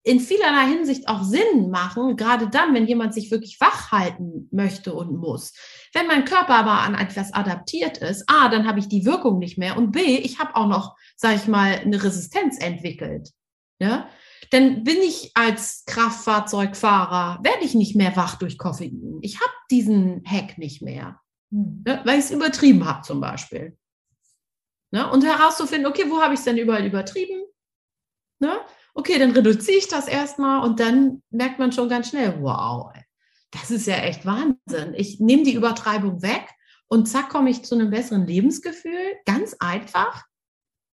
in 0.04 0.20
vielerlei 0.20 0.66
Hinsicht 0.68 1.08
auch 1.08 1.24
Sinn 1.24 1.70
machen, 1.70 2.16
gerade 2.16 2.48
dann, 2.48 2.74
wenn 2.74 2.86
jemand 2.86 3.14
sich 3.14 3.30
wirklich 3.30 3.58
wach 3.58 3.90
halten 3.90 4.48
möchte 4.52 4.92
und 4.94 5.16
muss. 5.16 5.54
Wenn 5.94 6.06
mein 6.06 6.26
Körper 6.26 6.56
aber 6.56 6.80
an 6.80 6.94
etwas 6.94 7.32
adaptiert 7.32 7.98
ist, 7.98 8.24
A, 8.28 8.50
dann 8.50 8.68
habe 8.68 8.78
ich 8.78 8.88
die 8.88 9.06
Wirkung 9.06 9.38
nicht 9.38 9.56
mehr 9.56 9.78
und 9.78 9.92
B, 9.92 10.18
ich 10.18 10.38
habe 10.38 10.54
auch 10.56 10.68
noch, 10.68 10.96
sage 11.16 11.36
ich 11.36 11.48
mal, 11.48 11.80
eine 11.80 12.02
Resistenz 12.02 12.58
entwickelt. 12.58 13.30
Ja? 13.80 14.08
Denn 14.52 14.84
bin 14.84 14.98
ich 14.98 15.30
als 15.34 15.84
Kraftfahrzeugfahrer, 15.86 17.40
werde 17.42 17.64
ich 17.64 17.74
nicht 17.74 17.96
mehr 17.96 18.14
wach 18.14 18.36
durch 18.36 18.58
Koffein. 18.58 19.18
Ich 19.22 19.40
habe 19.40 19.52
diesen 19.70 20.22
Hack 20.26 20.58
nicht 20.58 20.82
mehr, 20.82 21.18
hm. 21.50 21.82
ne? 21.86 22.02
weil 22.04 22.18
ich 22.18 22.26
es 22.26 22.30
übertrieben 22.30 22.84
habe 22.84 23.00
zum 23.02 23.22
Beispiel. 23.22 23.78
Ne? 24.90 25.10
Und 25.10 25.24
herauszufinden, 25.24 25.90
okay, 25.90 26.04
wo 26.10 26.20
habe 26.20 26.34
ich 26.34 26.40
es 26.40 26.44
denn 26.44 26.58
überall 26.58 26.84
übertrieben? 26.84 27.42
Okay, 29.04 29.18
dann 29.18 29.32
reduziere 29.32 29.76
ich 29.76 29.88
das 29.88 30.08
erstmal 30.08 30.64
und 30.66 30.80
dann 30.80 31.22
merkt 31.28 31.58
man 31.58 31.72
schon 31.72 31.90
ganz 31.90 32.08
schnell, 32.08 32.38
wow, 32.40 32.90
das 33.50 33.70
ist 33.70 33.86
ja 33.86 33.96
echt 33.96 34.24
Wahnsinn. 34.24 34.94
Ich 34.94 35.20
nehme 35.20 35.42
die 35.42 35.52
Übertreibung 35.52 36.22
weg 36.22 36.48
und 36.88 37.06
zack, 37.06 37.28
komme 37.28 37.50
ich 37.50 37.66
zu 37.66 37.74
einem 37.74 37.90
besseren 37.90 38.26
Lebensgefühl. 38.26 39.12
Ganz 39.26 39.56
einfach. 39.60 40.24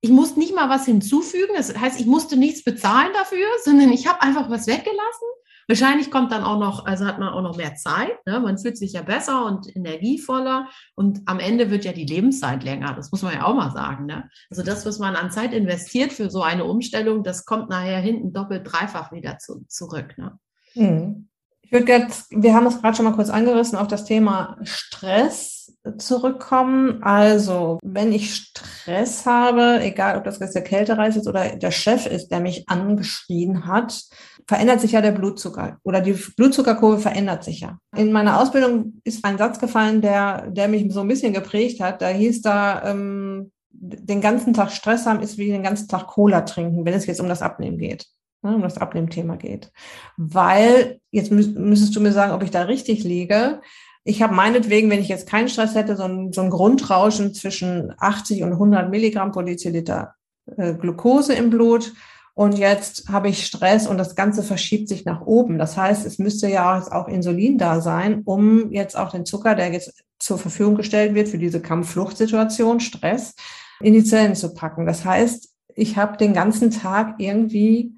Ich 0.02 0.10
muss 0.10 0.36
nicht 0.36 0.54
mal 0.54 0.68
was 0.68 0.84
hinzufügen. 0.84 1.54
Das 1.56 1.74
heißt, 1.74 2.02
ich 2.02 2.06
musste 2.06 2.36
nichts 2.36 2.66
bezahlen 2.66 3.14
dafür, 3.14 3.48
sondern 3.64 3.94
ich 3.94 4.08
habe 4.08 4.22
einfach 4.22 4.50
was 4.50 4.68
weggelassen 4.68 5.28
Wahrscheinlich 5.72 6.12
kommt 6.12 6.34
dann 6.34 6.44
auch 6.44 6.60
noch, 6.60 6.86
also 6.86 7.06
hat 7.06 7.18
man 7.18 7.30
auch 7.30 7.42
noch 7.42 7.56
mehr 7.56 7.76
Zeit. 7.76 8.26
Ne? 8.26 8.42
Man 8.42 8.58
fühlt 8.58 8.78
sich 8.78 8.92
ja 8.92 9.04
besser 9.04 9.46
und 9.46 9.74
energievoller 9.74 10.68
und 10.96 11.22
am 11.28 11.40
Ende 11.40 11.72
wird 11.72 11.86
ja 11.86 11.94
die 11.94 12.04
Lebenszeit 12.04 12.66
länger. 12.66 12.94
Das 12.94 13.10
muss 13.14 13.22
man 13.22 13.36
ja 13.36 13.46
auch 13.46 13.56
mal 13.56 13.72
sagen. 13.72 14.06
Ne? 14.06 14.30
Also 14.50 14.64
das, 14.64 14.86
was 14.86 15.00
man 15.00 15.16
an 15.16 15.32
Zeit 15.32 15.54
investiert 15.54 16.12
für 16.12 16.30
so 16.30 16.42
eine 16.44 16.66
Umstellung, 16.66 17.24
das 17.24 17.46
kommt 17.46 17.70
nachher 17.70 18.02
hinten 18.02 18.34
doppelt, 18.34 18.70
dreifach 18.70 19.14
wieder 19.14 19.38
zu, 19.38 19.64
zurück. 19.70 20.18
Ne? 20.18 20.38
Hm. 20.74 21.30
Ich 21.62 21.72
würde 21.72 21.86
wir 22.32 22.54
haben 22.54 22.68
es 22.68 22.82
gerade 22.82 22.98
schon 22.98 23.06
mal 23.06 23.16
kurz 23.16 23.30
angerissen, 23.30 23.78
auf 23.78 23.88
das 23.88 24.04
Thema 24.04 24.58
Stress 24.64 25.61
zurückkommen. 25.98 27.02
Also, 27.04 27.80
wenn 27.84 28.12
ich 28.12 28.34
Stress 28.34 29.26
habe, 29.26 29.80
egal 29.82 30.18
ob 30.18 30.24
das 30.24 30.40
jetzt 30.40 30.56
der 30.56 30.64
Kältereis 30.64 31.16
ist 31.16 31.28
oder 31.28 31.56
der 31.56 31.72
Chef 31.72 32.06
ist, 32.06 32.30
der 32.30 32.40
mich 32.40 32.68
angeschrien 32.70 33.66
hat, 33.66 34.02
verändert 34.48 34.82
sich 34.82 34.94
ja 34.94 35.02
der 35.02 35.12
Blutzucker 35.12 35.78
oder 35.84 36.02
die 36.02 36.14
Blutzuckerkurve 36.14 37.00
verändert 37.00 37.44
sich 37.44 37.62
ja. 37.62 37.78
In 37.96 38.12
meiner 38.12 38.40
Ausbildung 38.40 39.02
ist 39.04 39.24
ein 39.24 39.38
Satz 39.38 39.60
gefallen, 39.60 40.02
der, 40.02 40.48
der 40.52 40.68
mich 40.68 40.92
so 40.92 41.02
ein 41.02 41.08
bisschen 41.08 41.34
geprägt 41.34 41.80
hat. 41.82 42.02
Da 42.02 42.08
hieß 42.08 42.42
da, 42.42 42.84
ähm, 42.86 43.52
den 43.70 44.22
ganzen 44.22 44.54
Tag 44.54 44.72
Stress 44.72 45.06
haben 45.06 45.22
ist 45.22 45.38
wie 45.38 45.48
den 45.48 45.64
ganzen 45.64 45.88
Tag 45.88 46.08
Cola 46.08 46.42
trinken, 46.42 46.86
wenn 46.86 46.94
es 46.94 47.06
jetzt 47.06 47.22
um 47.22 47.30
das 47.30 47.42
Abnehmen 47.42 47.78
geht 47.78 48.08
ne, 48.44 48.56
um 48.56 48.62
das 48.62 48.78
Abnehmthema 48.78 49.36
geht. 49.36 49.72
Weil, 50.18 51.00
jetzt 51.12 51.32
müsstest 51.32 51.96
du 51.96 52.02
mir 52.02 52.12
sagen, 52.12 52.34
ob 52.34 52.44
ich 52.44 52.52
da 52.52 52.64
richtig 52.64 53.04
liege. 53.04 53.62
Ich 54.04 54.22
habe 54.22 54.34
meinetwegen, 54.34 54.90
wenn 54.90 55.00
ich 55.00 55.10
jetzt 55.10 55.28
keinen 55.28 55.50
Stress 55.50 55.76
hätte, 55.76 55.96
so 55.96 56.04
ein, 56.04 56.34
so 56.34 56.42
ein 56.42 56.50
Grundrauschen 56.50 57.34
zwischen 57.34 57.94
80 57.98 58.44
und 58.44 58.54
100 58.54 58.90
Milligramm 58.90 59.32
pro 59.32 59.42
Deziliter 59.44 60.16
äh, 60.58 60.74
Glucose 60.74 61.34
im 61.34 61.50
Blut. 61.50 61.94
Und 62.34 62.58
jetzt 62.58 63.10
habe 63.10 63.30
ich 63.30 63.46
Stress 63.46 63.88
und 63.88 63.98
das 63.98 64.16
Ganze 64.16 64.42
verschiebt 64.42 64.88
sich 64.88 65.06
nach 65.06 65.22
oben. 65.22 65.60
Das 65.60 65.78
heißt, 65.78 66.06
es 66.06 66.18
müsste 66.18 66.48
ja 66.48 66.82
auch 66.92 67.08
Insulin 67.08 67.58
da 67.58 67.82
sein, 67.82 68.22
um 68.24 68.72
jetzt 68.72 68.98
auch 68.98 69.12
den 69.12 69.26
Zucker, 69.26 69.54
der 69.54 69.72
jetzt 69.72 70.04
zur 70.18 70.38
Verfügung 70.38 70.76
gestellt 70.76 71.14
wird 71.14 71.28
für 71.28 71.38
diese 71.38 71.62
Kampf-Flucht-Situation, 71.62 72.80
Stress, 72.80 73.36
in 73.82 73.94
die 73.94 74.04
Zellen 74.04 74.36
zu 74.36 74.54
packen. 74.54 74.86
Das 74.86 75.04
heißt, 75.04 75.50
ich 75.76 75.98
habe 75.98 76.18
den 76.18 76.34
ganzen 76.34 76.72
Tag 76.72 77.16
irgendwie 77.20 77.98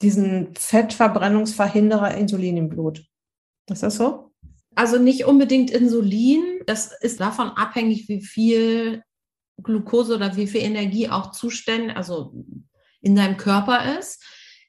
diesen 0.00 0.54
Fettverbrennungsverhinderer 0.54 2.16
Insulin 2.16 2.56
im 2.56 2.68
Blut. 2.68 3.04
Ist 3.70 3.82
das 3.82 3.96
so? 3.96 4.31
Also 4.74 4.98
nicht 4.98 5.24
unbedingt 5.24 5.70
Insulin. 5.70 6.60
Das 6.66 6.92
ist 7.00 7.20
davon 7.20 7.50
abhängig, 7.50 8.08
wie 8.08 8.22
viel 8.22 9.02
Glucose 9.62 10.14
oder 10.14 10.36
wie 10.36 10.46
viel 10.46 10.62
Energie 10.62 11.08
auch 11.08 11.32
Zustände, 11.32 11.96
also 11.96 12.44
in 13.00 13.16
deinem 13.16 13.36
Körper 13.36 13.98
ist. 13.98 14.22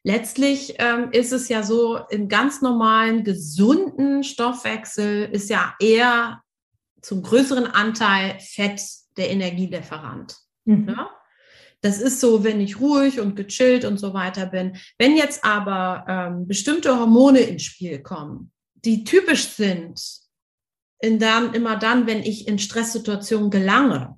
Letztlich 0.04 0.76
ähm, 0.80 1.10
ist 1.12 1.32
es 1.32 1.48
ja 1.48 1.64
so, 1.64 2.00
im 2.10 2.28
ganz 2.28 2.62
normalen, 2.62 3.24
gesunden 3.24 4.24
Stoffwechsel 4.24 5.30
ist 5.32 5.50
ja 5.50 5.76
eher 5.80 6.42
zum 7.02 7.22
größeren 7.22 7.68
Anteil 7.68 8.38
Fett 8.40 8.82
der 9.16 9.30
Energielieferant. 9.30 10.38
Mhm. 10.66 10.90
Ja? 10.90 11.10
Das 11.82 12.02
ist 12.02 12.22
so, 12.22 12.44
wenn 12.44 12.62
ich 12.62 12.80
ruhig 12.80 13.20
und 13.20 13.36
gechillt 13.36 13.84
und 13.84 13.98
so 13.98 14.14
weiter 14.14 14.46
bin. 14.46 14.78
Wenn 14.98 15.18
jetzt 15.18 15.44
aber 15.44 16.06
ähm, 16.08 16.48
bestimmte 16.48 16.98
Hormone 16.98 17.40
ins 17.40 17.64
Spiel 17.64 18.02
kommen, 18.02 18.53
die 18.86 19.04
typisch 19.04 19.48
sind, 19.50 20.02
in 21.00 21.20
dann, 21.20 21.54
immer 21.54 21.76
dann, 21.76 22.08
wenn 22.08 22.24
ich 22.24 22.48
in 22.48 22.60
Stresssituationen 22.60 23.50
gelange, 23.50 24.16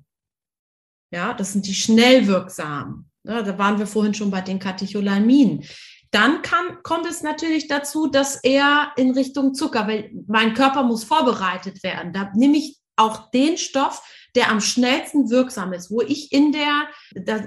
ja, 1.12 1.34
das 1.34 1.52
sind 1.52 1.66
die 1.66 1.74
schnell 1.74 2.26
wirksamen. 2.26 3.10
Ja, 3.24 3.42
da 3.42 3.58
waren 3.58 3.78
wir 3.78 3.86
vorhin 3.86 4.14
schon 4.14 4.30
bei 4.30 4.40
den 4.40 4.58
Katecholaminen. 4.58 5.64
Dann 6.10 6.42
kann, 6.42 6.82
kommt 6.82 7.06
es 7.06 7.22
natürlich 7.22 7.66
dazu, 7.66 8.06
dass 8.06 8.36
er 8.36 8.92
in 8.96 9.10
Richtung 9.12 9.54
Zucker, 9.54 9.88
weil 9.88 10.12
mein 10.28 10.54
Körper 10.54 10.84
muss 10.84 11.04
vorbereitet 11.04 11.82
werden. 11.82 12.12
Da 12.12 12.30
nehme 12.34 12.56
ich 12.56 12.78
auch 12.96 13.30
den 13.30 13.58
Stoff, 13.58 14.02
der 14.34 14.50
am 14.50 14.60
schnellsten 14.60 15.30
wirksam 15.30 15.72
ist, 15.72 15.90
wo 15.90 16.02
ich 16.02 16.32
in 16.32 16.52
der, 16.52 16.88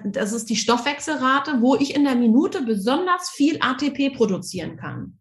das 0.03 0.33
ist 0.33 0.49
die 0.49 0.55
Stoffwechselrate, 0.55 1.61
wo 1.61 1.75
ich 1.75 1.95
in 1.95 2.03
der 2.03 2.15
Minute 2.15 2.61
besonders 2.61 3.29
viel 3.29 3.57
ATP 3.61 4.15
produzieren 4.15 4.77
kann. 4.77 5.19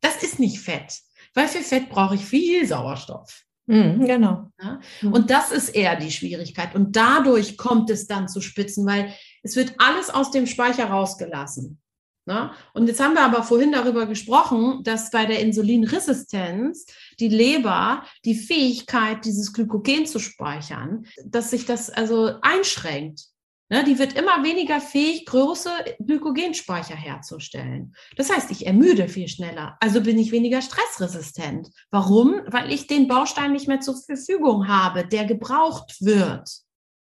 Das 0.00 0.22
ist 0.22 0.38
nicht 0.38 0.60
Fett, 0.60 1.00
weil 1.34 1.48
für 1.48 1.62
Fett 1.62 1.88
brauche 1.88 2.14
ich 2.14 2.24
viel 2.24 2.66
Sauerstoff. 2.66 3.44
Mhm, 3.66 4.04
genau. 4.04 4.50
Ja? 4.60 4.80
Mhm. 5.00 5.12
Und 5.12 5.30
das 5.30 5.52
ist 5.52 5.68
eher 5.68 5.96
die 5.96 6.10
Schwierigkeit. 6.10 6.74
Und 6.74 6.96
dadurch 6.96 7.56
kommt 7.56 7.88
es 7.90 8.06
dann 8.06 8.28
zu 8.28 8.40
Spitzen, 8.40 8.84
weil 8.84 9.14
es 9.42 9.54
wird 9.54 9.74
alles 9.78 10.10
aus 10.10 10.30
dem 10.30 10.46
Speicher 10.46 10.86
rausgelassen. 10.86 11.80
Ne? 12.26 12.50
Und 12.74 12.86
jetzt 12.86 13.00
haben 13.00 13.14
wir 13.14 13.22
aber 13.22 13.42
vorhin 13.42 13.72
darüber 13.72 14.06
gesprochen, 14.06 14.82
dass 14.82 15.10
bei 15.10 15.24
der 15.24 15.40
Insulinresistenz 15.40 16.86
die 17.18 17.28
Leber 17.28 18.04
die 18.24 18.34
Fähigkeit, 18.34 19.24
dieses 19.24 19.52
Glykogen 19.52 20.06
zu 20.06 20.18
speichern, 20.18 21.06
dass 21.24 21.50
sich 21.50 21.64
das 21.64 21.90
also 21.90 22.34
einschränkt. 22.42 23.26
Ne? 23.70 23.84
Die 23.84 23.98
wird 23.98 24.14
immer 24.14 24.42
weniger 24.42 24.80
fähig, 24.80 25.24
große 25.26 25.70
Glykogenspeicher 26.00 26.96
herzustellen. 26.96 27.94
Das 28.16 28.30
heißt, 28.30 28.50
ich 28.50 28.66
ermüde 28.66 29.08
viel 29.08 29.28
schneller, 29.28 29.78
also 29.80 30.02
bin 30.02 30.18
ich 30.18 30.32
weniger 30.32 30.60
stressresistent. 30.60 31.70
Warum? 31.90 32.40
Weil 32.46 32.72
ich 32.72 32.88
den 32.88 33.06
Baustein 33.06 33.52
nicht 33.52 33.68
mehr 33.68 33.80
zur 33.80 33.96
Verfügung 33.96 34.68
habe, 34.68 35.06
der 35.06 35.24
gebraucht 35.24 35.96
wird. 36.00 36.50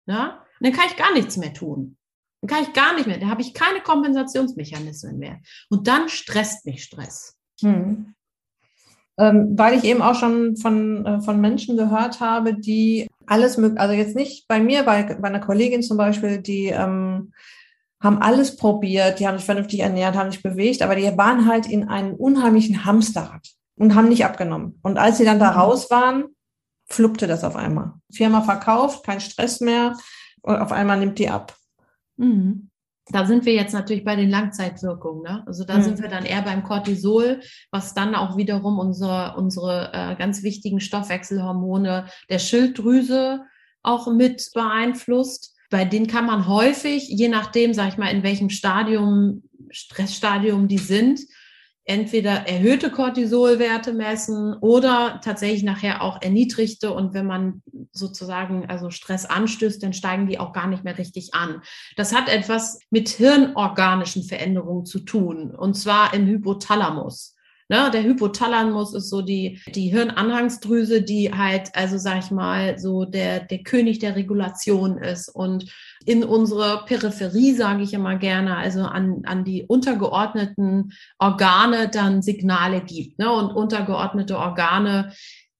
Ne? 0.07 0.39
Dann 0.59 0.73
kann 0.73 0.87
ich 0.89 0.97
gar 0.97 1.13
nichts 1.13 1.37
mehr 1.37 1.53
tun. 1.53 1.97
Dann 2.41 2.49
kann 2.49 2.63
ich 2.63 2.73
gar 2.73 2.95
nicht 2.95 3.07
mehr, 3.07 3.19
da 3.19 3.27
habe 3.27 3.41
ich 3.41 3.53
keine 3.53 3.81
Kompensationsmechanismen 3.81 5.17
mehr. 5.17 5.39
Und 5.69 5.87
dann 5.87 6.09
stresst 6.09 6.65
mich 6.65 6.83
Stress. 6.83 7.37
Hm. 7.61 8.15
Ähm, 9.17 9.57
weil 9.57 9.77
ich 9.77 9.85
eben 9.85 10.01
auch 10.01 10.15
schon 10.15 10.57
von, 10.57 11.05
äh, 11.05 11.21
von 11.21 11.39
Menschen 11.39 11.77
gehört 11.77 12.19
habe, 12.19 12.53
die 12.53 13.07
alles 13.27 13.57
möglich, 13.57 13.79
also 13.79 13.93
jetzt 13.93 14.15
nicht 14.15 14.47
bei 14.47 14.59
mir, 14.59 14.83
bei, 14.83 15.03
bei 15.03 15.27
einer 15.27 15.39
Kollegin 15.39 15.83
zum 15.83 15.97
Beispiel, 15.97 16.39
die 16.39 16.67
ähm, 16.67 17.33
haben 18.01 18.21
alles 18.21 18.55
probiert, 18.55 19.19
die 19.19 19.27
haben 19.27 19.37
sich 19.37 19.45
vernünftig 19.45 19.79
ernährt, 19.79 20.15
haben 20.15 20.31
sich 20.31 20.43
bewegt, 20.43 20.81
aber 20.81 20.95
die 20.95 21.17
waren 21.17 21.47
halt 21.47 21.67
in 21.67 21.89
einem 21.89 22.13
unheimlichen 22.13 22.85
Hamsterrad. 22.85 23.47
und 23.77 23.95
haben 23.95 24.07
nicht 24.09 24.25
abgenommen. 24.25 24.79
Und 24.83 24.97
als 24.97 25.17
sie 25.17 25.25
dann 25.25 25.39
da 25.39 25.51
mhm. 25.51 25.57
raus 25.57 25.91
waren, 25.91 26.25
fluppte 26.87 27.27
das 27.27 27.43
auf 27.43 27.55
einmal. 27.55 27.93
Firma 28.11 28.41
verkauft, 28.41 29.05
kein 29.05 29.19
Stress 29.19 29.59
mehr 29.59 29.97
und 30.41 30.55
auf 30.55 30.71
einmal 30.71 30.99
nimmt 30.99 31.19
die 31.19 31.29
ab. 31.29 31.55
Mhm. 32.17 32.69
Da 33.11 33.25
sind 33.25 33.45
wir 33.45 33.53
jetzt 33.53 33.73
natürlich 33.73 34.03
bei 34.03 34.15
den 34.15 34.29
Langzeitwirkungen. 34.29 35.21
Ne? 35.21 35.43
Also 35.45 35.63
da 35.63 35.77
mhm. 35.77 35.83
sind 35.83 36.01
wir 36.01 36.09
dann 36.09 36.25
eher 36.25 36.41
beim 36.41 36.63
Cortisol, 36.63 37.41
was 37.71 37.93
dann 37.93 38.15
auch 38.15 38.35
wiederum 38.35 38.79
unsere, 38.79 39.35
unsere 39.37 39.91
äh, 39.93 40.15
ganz 40.15 40.41
wichtigen 40.41 40.79
Stoffwechselhormone 40.79 42.07
der 42.29 42.39
Schilddrüse 42.39 43.43
auch 43.83 44.11
mit 44.11 44.49
beeinflusst. 44.53 45.55
Bei 45.69 45.85
denen 45.85 46.07
kann 46.07 46.25
man 46.25 46.47
häufig, 46.47 47.07
je 47.07 47.27
nachdem, 47.27 47.73
sag 47.73 47.89
ich 47.89 47.97
mal, 47.97 48.09
in 48.09 48.23
welchem 48.23 48.49
Stadium, 48.49 49.43
Stressstadium 49.69 50.67
die 50.67 50.77
sind, 50.77 51.19
entweder 51.85 52.47
erhöhte 52.47 52.89
Cortisolwerte 52.89 53.93
messen 53.93 54.55
oder 54.55 55.21
tatsächlich 55.23 55.63
nachher 55.63 56.01
auch 56.01 56.21
erniedrigte. 56.21 56.91
Und 56.91 57.13
wenn 57.13 57.27
man 57.27 57.61
sozusagen 57.91 58.67
also 58.67 58.89
Stress 58.89 59.25
anstößt, 59.25 59.81
dann 59.81 59.93
steigen 59.93 60.27
die 60.27 60.39
auch 60.39 60.51
gar 60.51 60.67
nicht 60.67 60.83
mehr 60.83 60.97
richtig 60.97 61.33
an. 61.33 61.61
Das 61.95 62.13
hat 62.13 62.27
etwas 62.27 62.79
mit 62.89 63.09
hirnorganischen 63.09 64.23
Veränderungen 64.23 64.85
zu 64.85 64.99
tun, 64.99 65.53
und 65.55 65.75
zwar 65.75 66.13
im 66.13 66.25
Hypothalamus. 66.25 67.34
Ne, 67.67 67.89
der 67.91 68.03
Hypothalamus 68.03 68.93
ist 68.93 69.09
so 69.09 69.23
die, 69.23 69.59
die 69.73 69.89
Hirnanhangsdrüse, 69.89 71.01
die 71.01 71.33
halt, 71.33 71.75
also 71.75 71.97
sag 71.97 72.19
ich 72.19 72.29
mal, 72.29 72.77
so 72.77 73.05
der, 73.05 73.39
der 73.39 73.63
König 73.63 73.97
der 73.97 74.15
Regulation 74.15 74.99
ist 74.99 75.29
und 75.29 75.65
in 76.05 76.23
unsere 76.23 76.85
Peripherie, 76.85 77.53
sage 77.53 77.81
ich 77.81 77.93
immer 77.93 78.17
gerne, 78.17 78.55
also 78.55 78.81
an, 78.81 79.23
an 79.25 79.43
die 79.43 79.63
untergeordneten 79.63 80.93
Organe 81.17 81.89
dann 81.89 82.21
Signale 82.21 82.81
gibt. 82.81 83.17
Ne? 83.17 83.31
Und 83.31 83.51
untergeordnete 83.51 84.37
Organe 84.37 85.11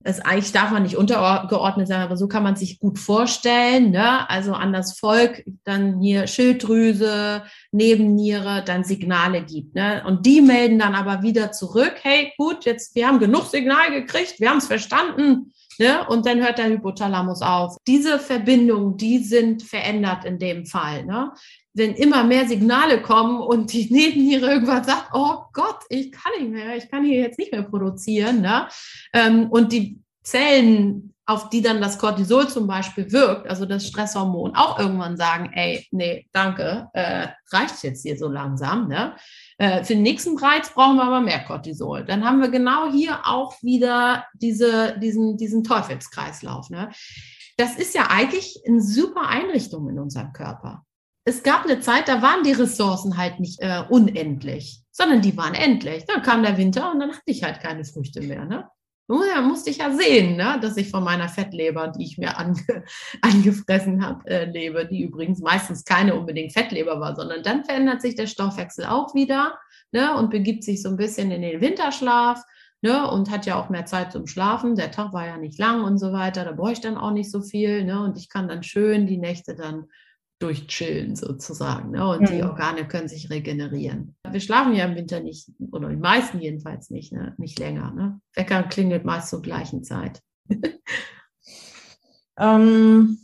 es 0.08 0.20
eigentlich 0.20 0.52
darf 0.52 0.70
man 0.70 0.84
nicht 0.84 0.98
untergeordnet 0.98 1.88
sein, 1.88 2.02
aber 2.02 2.16
so 2.16 2.28
kann 2.28 2.44
man 2.44 2.56
sich 2.56 2.80
gut 2.80 3.00
vorstellen. 3.00 3.90
Ne? 3.90 4.30
Also 4.30 4.54
an 4.54 4.72
das 4.72 5.00
Volk 5.00 5.44
dann 5.64 6.00
hier 6.00 6.28
Schilddrüse, 6.28 7.42
Nebenniere, 7.72 8.64
dann 8.64 8.84
Signale 8.84 9.42
gibt. 9.42 9.74
Ne? 9.74 10.04
Und 10.06 10.28
die 10.28 10.42
melden 10.42 10.78
dann 10.78 10.94
aber 10.94 11.24
wieder 11.24 11.52
zurück, 11.52 11.96
hey, 12.04 12.32
gut, 12.38 12.66
jetzt, 12.66 12.94
wir 12.94 13.08
haben 13.08 13.18
genug 13.18 13.46
Signal 13.46 13.90
gekriegt, 13.90 14.40
wir 14.40 14.52
haben 14.52 14.60
es 14.60 14.68
verstanden. 14.68 15.52
Ne? 15.80 16.08
Und 16.08 16.26
dann 16.26 16.44
hört 16.44 16.58
der 16.58 16.70
Hypothalamus 16.70 17.42
auf. 17.42 17.78
Diese 17.88 18.20
Verbindungen, 18.20 18.98
die 18.98 19.20
sind 19.20 19.64
verändert 19.64 20.26
in 20.26 20.40
dem 20.40 20.66
Fall. 20.66 21.06
Ne? 21.06 21.32
Wenn 21.74 21.94
immer 21.96 22.24
mehr 22.24 22.48
Signale 22.48 23.02
kommen 23.02 23.42
und 23.42 23.74
die 23.74 23.88
Nebenniere 23.94 24.54
irgendwann 24.54 24.84
sagt, 24.84 25.10
oh 25.14 25.44
Gott, 25.54 25.80
ich 25.90 26.12
kann 26.12 26.32
nicht 26.40 26.52
mehr, 26.52 26.76
ich 26.76 26.90
kann 26.90 27.06
hier 27.06 27.20
jetzt 27.20 27.40
nicht 27.40 27.52
mehr 27.52 27.64
produzieren. 27.64 28.42
Ne? 28.42 28.68
Ähm, 29.14 29.50
und 29.50 29.72
die 29.72 30.00
Zellen, 30.24 31.14
auf 31.28 31.50
die 31.50 31.62
dann 31.62 31.82
das 31.82 31.98
Cortisol 31.98 32.48
zum 32.48 32.68
Beispiel 32.68 33.12
wirkt, 33.12 33.48
also 33.48 33.66
das 33.66 33.88
Stresshormon, 33.88 34.56
auch 34.56 34.80
irgendwann 34.80 35.18
sagen, 35.18 35.52
ey, 35.54 35.88
nee, 35.92 36.28
danke, 36.32 36.88
äh, 36.94 37.28
reicht 37.52 37.84
jetzt 37.84 38.04
hier 38.04 38.18
so 38.18 38.28
langsam. 38.28 38.88
Ne? 38.88 39.16
Äh, 39.58 39.84
für 39.84 39.94
den 39.94 40.04
nächsten 40.04 40.38
Reiz 40.38 40.70
brauchen 40.70 40.98
wir 40.98 41.04
aber 41.04 41.22
mehr 41.22 41.44
Cortisol. 41.44 42.04
Dann 42.04 42.26
haben 42.26 42.42
wir 42.42 42.50
genau 42.50 42.92
hier 42.92 43.20
auch 43.26 43.62
wieder 43.62 44.26
diese, 44.34 44.98
diesen, 45.00 45.38
diesen 45.38 45.64
Teufelskreislauf. 45.64 46.70
Ne? 46.70 46.90
Das 47.58 47.78
ist 47.78 47.96
ja 47.96 48.08
eigentlich 48.10 48.62
eine 48.68 48.82
super 48.82 49.28
Einrichtung 49.28 49.90
in 49.90 50.00
unserem 50.00 50.34
Körper. 50.34 50.86
Es 51.28 51.42
gab 51.42 51.64
eine 51.64 51.80
Zeit, 51.80 52.08
da 52.08 52.22
waren 52.22 52.44
die 52.44 52.52
Ressourcen 52.52 53.18
halt 53.18 53.40
nicht 53.40 53.60
äh, 53.62 53.84
unendlich, 53.90 54.84
sondern 54.92 55.22
die 55.22 55.36
waren 55.38 55.56
endlich. 55.56 56.06
Dann 56.06 56.22
kam 56.22 56.44
der 56.44 56.58
Winter 56.58 56.92
und 56.92 57.00
dann 57.00 57.12
hatte 57.12 57.24
ich 57.26 57.44
halt 57.44 57.62
keine 57.62 57.84
Früchte 57.86 58.22
mehr. 58.22 58.46
Ne? 58.46 58.70
Ja, 59.08 59.42
musste 59.42 59.70
ich 59.70 59.78
ja 59.78 59.92
sehen, 59.92 60.36
ne, 60.36 60.58
dass 60.60 60.78
ich 60.78 60.90
von 60.90 61.04
meiner 61.04 61.30
Fettleber, 61.30 61.90
die 61.90 62.04
ich 62.04 62.18
mir 62.18 62.38
ange, 62.38 62.58
angefressen 63.22 64.04
habe, 64.04 64.28
äh, 64.28 64.46
lebe, 64.46 64.88
die 64.88 65.04
übrigens 65.04 65.42
meistens 65.42 65.86
keine 65.86 66.16
unbedingt 66.16 66.54
Fettleber 66.54 67.00
war, 67.00 67.16
sondern 67.16 67.44
dann 67.44 67.64
verändert 67.64 68.02
sich 68.02 68.16
der 68.16 68.26
Stoffwechsel 68.26 68.86
auch 68.86 69.14
wieder 69.14 69.60
ne, 69.92 70.16
und 70.18 70.32
begibt 70.32 70.64
sich 70.64 70.82
so 70.82 70.90
ein 70.90 70.98
bisschen 70.98 71.30
in 71.30 71.44
den 71.44 71.62
Winterschlaf 71.62 72.42
ne, 72.82 73.08
und 73.12 73.30
hat 73.30 73.46
ja 73.46 73.62
auch 73.62 73.70
mehr 73.70 73.86
Zeit 73.86 74.12
zum 74.12 74.26
Schlafen. 74.26 74.76
Der 74.76 74.90
Tag 74.90 75.14
war 75.14 75.28
ja 75.28 75.38
nicht 75.38 75.60
lang 75.60 75.84
und 75.84 76.00
so 76.00 76.12
weiter, 76.12 76.44
da 76.44 76.54
brauche 76.54 76.72
ich 76.72 76.82
dann 76.82 76.98
auch 76.98 77.12
nicht 77.12 77.30
so 77.30 77.42
viel 77.42 77.84
ne, 77.84 78.02
und 78.02 78.18
ich 78.18 78.28
kann 78.28 78.48
dann 78.48 78.64
schön 78.64 79.06
die 79.06 79.18
Nächte 79.18 79.54
dann 79.54 79.86
durchchillen 80.40 81.16
sozusagen. 81.16 81.92
Ne? 81.92 82.08
Und 82.08 82.22
mhm. 82.22 82.26
die 82.26 82.44
Organe 82.44 82.88
können 82.88 83.08
sich 83.08 83.30
regenerieren. 83.30 84.16
Wir 84.30 84.42
schlafen 84.42 84.74
ja 84.74 84.86
im 84.86 84.96
Winter 84.96 85.20
nicht, 85.20 85.50
oder 85.72 85.90
die 85.90 85.96
meisten 85.96 86.40
jedenfalls 86.40 86.90
nicht, 86.90 87.14
ne? 87.14 87.34
nicht 87.38 87.58
länger. 87.60 87.92
Ne? 87.94 88.20
Wecker 88.34 88.64
klingelt 88.64 89.06
meist 89.06 89.30
zur 89.30 89.42
gleichen 89.42 89.84
Zeit. 89.84 90.22
ähm, 92.38 93.20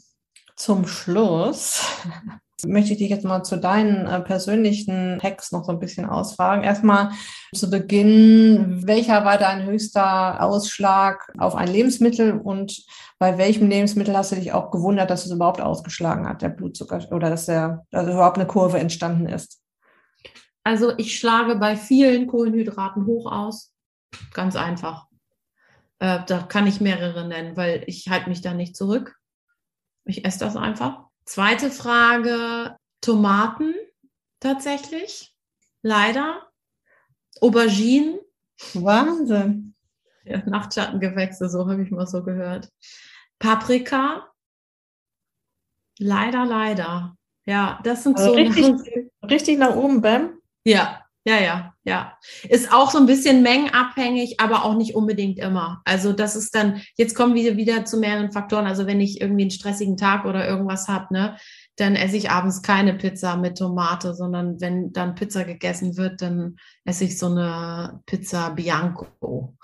zum 0.56 0.88
Schluss 0.88 1.84
möchte 2.65 2.93
ich 2.93 3.00
dich 3.00 3.10
jetzt 3.10 3.26
mal 3.26 3.43
zu 3.43 3.58
deinen 3.58 4.06
äh, 4.06 4.21
persönlichen 4.21 5.19
Hacks 5.21 5.52
noch 5.52 5.63
so 5.63 5.71
ein 5.71 5.80
bisschen 5.80 6.06
ausfragen. 6.06 6.63
Erstmal 6.63 7.12
zu 7.54 7.69
Beginn, 7.69 8.86
welcher 8.86 9.26
war 9.26 9.38
dein 9.38 9.65
höchster 9.65 10.41
Ausschlag 10.41 11.32
auf 11.38 11.56
ein 11.56 11.67
Lebensmittel 11.67 12.34
und 12.34 12.86
bei 13.19 13.38
welchem 13.38 13.69
Lebensmittel 13.69 14.17
hast 14.17 14.32
du 14.32 14.36
dich 14.36 14.52
auch 14.54 14.71
gewundert, 14.71 15.10
dass 15.10 15.26
es 15.26 15.32
überhaupt 15.32 15.62
ausgeschlagen 15.62 16.28
hat, 16.28 16.41
der 16.41 16.50
Blutzucker 16.50 17.06
oder 17.12 17.30
dass 17.30 17.45
der, 17.45 17.86
also 17.91 18.12
überhaupt 18.12 18.38
eine 18.38 18.47
Kurve 18.47 18.80
entstanden 18.80 19.28
ist? 19.28 19.62
Also 20.63 20.97
ich 20.97 21.17
schlage 21.17 21.56
bei 21.56 21.76
vielen 21.76 22.28
Kohlenhydraten 22.28 23.06
hoch 23.06 23.32
aus. 23.32 23.74
Ganz 24.34 24.56
einfach. 24.56 25.08
Äh, 26.00 26.19
da 26.26 26.41
kann 26.41 26.67
ich 26.67 26.82
mehrere 26.82 27.28
nennen, 27.28 27.56
weil 27.56 27.84
ich 27.88 28.10
halte 28.10 28.30
mich 28.30 28.41
da 28.41 28.54
nicht 28.54 28.76
zurück. 28.76 29.15
Ich 30.04 30.26
esse 30.26 30.39
das 30.39 30.56
einfach. 30.56 31.11
Zweite 31.26 31.72
Frage, 31.72 32.76
Tomaten 33.02 33.74
tatsächlich, 34.40 35.34
leider. 35.82 36.48
Auberginen. 37.40 38.20
Wahnsinn. 38.74 39.74
Ja, 40.24 40.38
Nachtschattengewächse, 40.46 41.50
so 41.50 41.68
habe 41.68 41.84
ich 41.84 41.92
mal 41.92 42.06
so 42.06 42.24
gehört. 42.24 42.70
Paprika. 43.40 44.32
Leider, 45.98 46.46
leider. 46.46 47.16
Ja, 47.46 47.80
das 47.84 48.04
sind 48.04 48.18
also 48.18 48.32
so. 48.32 48.36
Richtig, 48.36 49.12
richtig 49.24 49.58
nach 49.58 49.76
oben, 49.76 50.02
Bam. 50.02 50.40
Ja, 50.64 51.04
ja, 51.26 51.40
ja, 51.40 51.71
ja. 51.84 52.17
Ist 52.48 52.72
auch 52.72 52.91
so 52.91 53.00
ein 53.00 53.08
bisschen 53.08 53.41
mengenabhängig, 53.41 54.39
aber 54.39 54.65
auch 54.65 54.76
nicht 54.76 54.94
unbedingt 54.94 55.39
immer. 55.39 55.82
Also 55.84 56.13
das 56.13 56.36
ist 56.36 56.54
dann, 56.54 56.82
jetzt 56.96 57.15
kommen 57.15 57.34
wir 57.34 57.58
wieder 57.58 57.86
zu 57.86 57.98
mehreren 57.98 58.32
Faktoren. 58.32 58.67
Also 58.67 58.86
wenn 58.86 59.02
ich 59.02 59.20
irgendwie 59.20 59.44
einen 59.44 59.52
stressigen 59.52 59.98
Tag 59.98 60.26
oder 60.26 60.48
irgendwas 60.48 60.88
habe, 60.88 61.12
ne, 61.12 61.38
dann 61.78 61.96
esse 61.96 62.17
ich 62.17 62.30
abends 62.30 62.62
keine 62.62 62.94
Pizza 62.94 63.36
mit 63.36 63.58
Tomate, 63.58 64.13
sondern 64.13 64.62
wenn 64.62 64.94
dann 64.94 65.15
Pizza 65.15 65.44
gegessen 65.44 65.98
wird, 65.98 66.22
dann 66.22 66.58
esse 66.86 67.06
ich 67.06 67.17
so 67.17 67.28
eine 67.28 68.02
Pizza 68.06 68.52
Bianco 68.52 69.08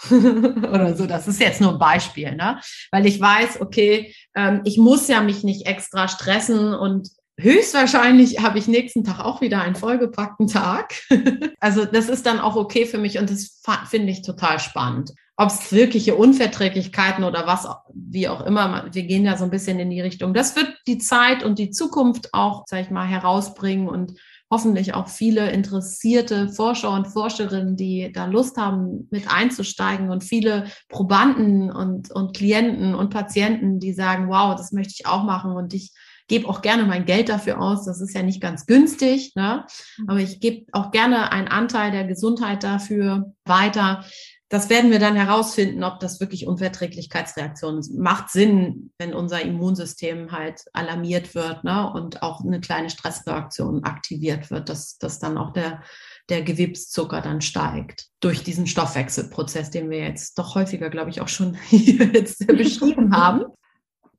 oder 0.10 0.96
so. 0.96 1.06
Das 1.06 1.28
ist 1.28 1.40
jetzt 1.40 1.62
nur 1.62 1.74
ein 1.74 1.80
Beispiel, 1.80 2.36
ne? 2.36 2.60
Weil 2.92 3.06
ich 3.06 3.22
weiß, 3.22 3.62
okay, 3.62 4.16
ähm, 4.36 4.62
ich 4.64 4.80
muss 4.80 5.08
ja 5.08 5.22
mich 5.22 5.44
nicht 5.44 5.68
extra 5.68 6.08
stressen 6.08 6.74
und 6.74 7.10
Höchstwahrscheinlich 7.40 8.42
habe 8.42 8.58
ich 8.58 8.68
nächsten 8.68 9.04
Tag 9.04 9.20
auch 9.20 9.42
wieder 9.42 9.62
einen 9.62 9.76
vollgepackten 9.76 10.48
Tag. 10.48 10.96
also 11.60 11.86
das 11.86 12.10
ist 12.10 12.26
dann 12.26 12.40
auch 12.40 12.56
okay 12.56 12.86
für 12.86 12.98
mich 12.98 13.20
und 13.20 13.30
das 13.30 13.62
finde 13.90 14.12
ich 14.12 14.24
total 14.24 14.60
spannend. 14.60 15.14
Ob 15.36 15.50
es 15.50 15.72
wirkliche 15.72 16.16
Unverträglichkeiten 16.16 17.24
oder 17.24 17.46
was, 17.46 17.68
wie 17.94 18.28
auch 18.28 18.44
immer, 18.44 18.88
wir 18.92 19.04
gehen 19.04 19.24
ja 19.24 19.38
so 19.38 19.44
ein 19.44 19.52
bisschen 19.52 19.78
in 19.80 19.92
die 19.92 20.02
Richtung. 20.02 20.34
Das 20.34 20.56
wird 20.56 20.74
die 20.88 20.98
Zeit 20.98 21.44
und 21.44 21.60
die 21.60 21.70
Zukunft 21.70 22.34
auch, 22.34 22.64
sag 22.66 22.82
ich 22.82 22.90
mal, 22.90 23.06
herausbringen 23.06 23.88
und 23.88 24.14
hoffentlich 24.50 24.96
auch 24.96 25.08
viele 25.08 25.52
interessierte 25.52 26.50
Forscher 26.50 26.92
und 26.92 27.06
Forscherinnen, 27.06 27.76
die 27.76 28.12
da 28.12 28.26
Lust 28.26 28.58
haben, 28.58 29.08
mit 29.12 29.32
einzusteigen 29.32 30.10
und 30.10 30.24
viele 30.24 30.66
Probanden 30.90 31.72
und, 31.72 32.12
und 32.12 32.36
Klienten 32.36 32.96
und 32.96 33.12
Patienten, 33.12 33.80
die 33.80 33.94
sagen, 33.94 34.30
wow, 34.30 34.56
das 34.56 34.72
möchte 34.72 34.96
ich 34.98 35.06
auch 35.06 35.24
machen 35.24 35.52
und 35.52 35.76
ich 35.76 35.92
gebe 36.28 36.48
auch 36.48 36.62
gerne 36.62 36.84
mein 36.84 37.06
Geld 37.06 37.30
dafür 37.30 37.62
aus. 37.62 37.86
Das 37.86 38.02
ist 38.02 38.14
ja 38.14 38.24
nicht 38.24 38.42
ganz 38.42 38.66
günstig, 38.66 39.34
ne? 39.36 39.66
Mhm. 39.98 40.10
aber 40.10 40.20
ich 40.20 40.40
gebe 40.40 40.66
auch 40.72 40.92
gerne 40.92 41.32
einen 41.32 41.48
Anteil 41.48 41.92
der 41.92 42.06
Gesundheit 42.06 42.64
dafür 42.64 43.34
weiter. 43.46 44.04
Das 44.50 44.70
werden 44.70 44.92
wir 44.92 45.00
dann 45.00 45.18
herausfinden, 45.18 45.84
ob 45.84 46.00
das 46.00 46.22
wirklich 46.22 46.48
Unverträglichkeitsreaktionen 46.48 47.84
sind. 47.84 48.00
Macht 48.00 48.30
Sinn, 48.30 48.92
wenn 48.98 49.14
unser 49.14 49.42
Immunsystem 49.42 50.32
halt 50.32 50.64
alarmiert 50.72 51.36
wird 51.36 51.66
ne? 51.66 51.92
und 51.92 52.24
auch 52.24 52.40
eine 52.42 52.62
kleine 52.62 52.90
Stressreaktion 52.90 53.84
aktiviert 53.84 54.50
wird, 54.50 54.70
dass, 54.70 54.98
dass 55.00 55.20
dann 55.20 55.38
auch 55.38 55.52
der, 55.52 55.84
der 56.30 56.44
Gewebszucker 56.44 57.20
dann 57.20 57.42
steigt 57.42 58.08
durch 58.22 58.42
diesen 58.42 58.68
Stoffwechselprozess, 58.68 59.70
den 59.70 59.90
wir 59.90 60.00
jetzt 60.00 60.40
doch 60.40 60.56
häufiger, 60.56 60.90
glaube 60.90 61.10
ich, 61.10 61.20
auch 61.20 61.28
schon 61.28 61.56
hier 61.68 62.06
jetzt 62.06 62.48
beschrieben 62.48 63.14
haben. 63.14 63.48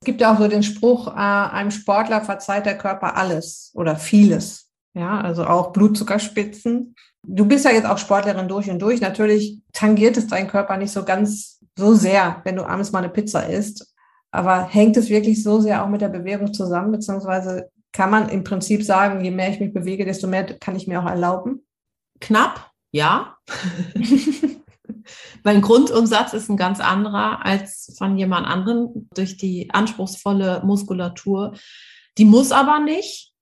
Es 0.01 0.07
gibt 0.07 0.21
ja 0.21 0.33
auch 0.33 0.39
so 0.39 0.49
den 0.49 0.63
Spruch, 0.63 1.09
äh, 1.09 1.19
einem 1.19 1.71
Sportler 1.71 2.21
verzeiht 2.21 2.67
der 2.67 2.79
Körper 2.79 3.17
alles 3.17 3.73
oder 3.75 3.97
vieles. 3.97 4.71
Ja, 4.95 5.21
also 5.21 5.45
auch 5.45 5.73
Blutzuckerspitzen. 5.73 6.95
Du 7.27 7.47
bist 7.47 7.65
ja 7.65 7.73
jetzt 7.73 7.87
auch 7.87 7.99
Sportlerin 7.99 8.49
durch 8.49 8.71
und 8.71 8.81
durch. 8.81 9.01
Natürlich 9.01 9.61
tangiert 9.73 10.17
es 10.17 10.29
deinen 10.29 10.49
Körper 10.49 10.77
nicht 10.77 10.93
so 10.93 11.05
ganz 11.05 11.61
so 11.77 11.95
sehr, 11.95 12.41
wenn 12.45 12.57
du 12.57 12.65
abends 12.65 12.93
mal 12.93 13.01
eine 13.01 13.09
Pizza 13.09 13.47
isst. 13.49 13.95
Aber 14.31 14.67
hängt 14.67 14.97
es 14.97 15.09
wirklich 15.09 15.43
so 15.43 15.61
sehr 15.61 15.83
auch 15.83 15.89
mit 15.89 16.01
der 16.01 16.09
Bewegung 16.09 16.53
zusammen, 16.53 16.93
beziehungsweise 16.93 17.71
kann 17.93 18.11
man 18.11 18.29
im 18.29 18.45
Prinzip 18.45 18.85
sagen, 18.85 19.25
je 19.25 19.31
mehr 19.31 19.51
ich 19.51 19.61
mich 19.61 19.73
bewege, 19.73 20.05
desto 20.05 20.27
mehr 20.27 20.45
kann 20.59 20.77
ich 20.77 20.87
mir 20.87 21.01
auch 21.01 21.09
erlauben? 21.09 21.67
Knapp, 22.21 22.71
ja. 22.93 23.37
mein 25.45 25.63
Grundumsatz 25.63 26.33
ist 26.33 26.49
ein 26.49 26.57
ganz 26.57 26.81
anderer 26.81 27.45
als 27.45 27.95
von 27.99 28.17
jemand 28.17 28.47
anderem 28.47 29.09
durch 29.15 29.37
die 29.37 29.71
anspruchsvolle 29.71 30.63
Muskulatur. 30.65 31.55
Die 32.17 32.25
muss 32.25 32.53
aber 32.53 32.81
nicht. 32.81 33.33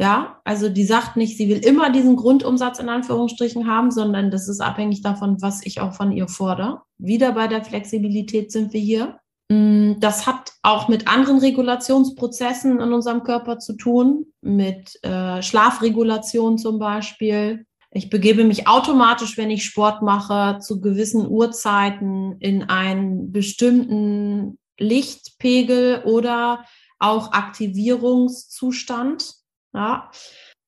Ja, 0.00 0.40
also 0.44 0.68
die 0.68 0.84
sagt 0.84 1.16
nicht, 1.16 1.36
sie 1.36 1.48
will 1.48 1.58
immer 1.58 1.90
diesen 1.90 2.16
Grundumsatz 2.16 2.80
in 2.80 2.88
Anführungsstrichen 2.88 3.68
haben, 3.68 3.90
sondern 3.92 4.30
das 4.30 4.48
ist 4.48 4.60
abhängig 4.60 5.02
davon, 5.02 5.40
was 5.40 5.64
ich 5.64 5.80
auch 5.80 5.94
von 5.94 6.10
ihr 6.10 6.26
fordere. 6.26 6.82
Wieder 6.98 7.32
bei 7.32 7.46
der 7.46 7.62
Flexibilität 7.62 8.50
sind 8.50 8.72
wir 8.72 8.80
hier. 8.80 9.18
Mm, 9.48 10.00
das 10.00 10.26
hat 10.26 10.54
auch 10.62 10.88
mit 10.88 11.06
anderen 11.08 11.38
Regulationsprozessen 11.38 12.80
in 12.80 12.92
unserem 12.92 13.22
Körper 13.22 13.58
zu 13.58 13.74
tun, 13.74 14.26
mit 14.40 14.98
äh, 15.04 15.42
Schlafregulation 15.42 16.58
zum 16.58 16.78
Beispiel, 16.78 17.66
ich 17.94 18.10
begebe 18.10 18.44
mich 18.44 18.66
automatisch, 18.66 19.36
wenn 19.36 19.50
ich 19.50 19.64
Sport 19.64 20.02
mache, 20.02 20.58
zu 20.60 20.80
gewissen 20.80 21.26
Uhrzeiten 21.26 22.36
in 22.40 22.64
einen 22.64 23.32
bestimmten 23.32 24.58
Lichtpegel 24.78 26.02
oder 26.04 26.64
auch 26.98 27.32
Aktivierungszustand. 27.32 29.34
Ja. 29.74 30.10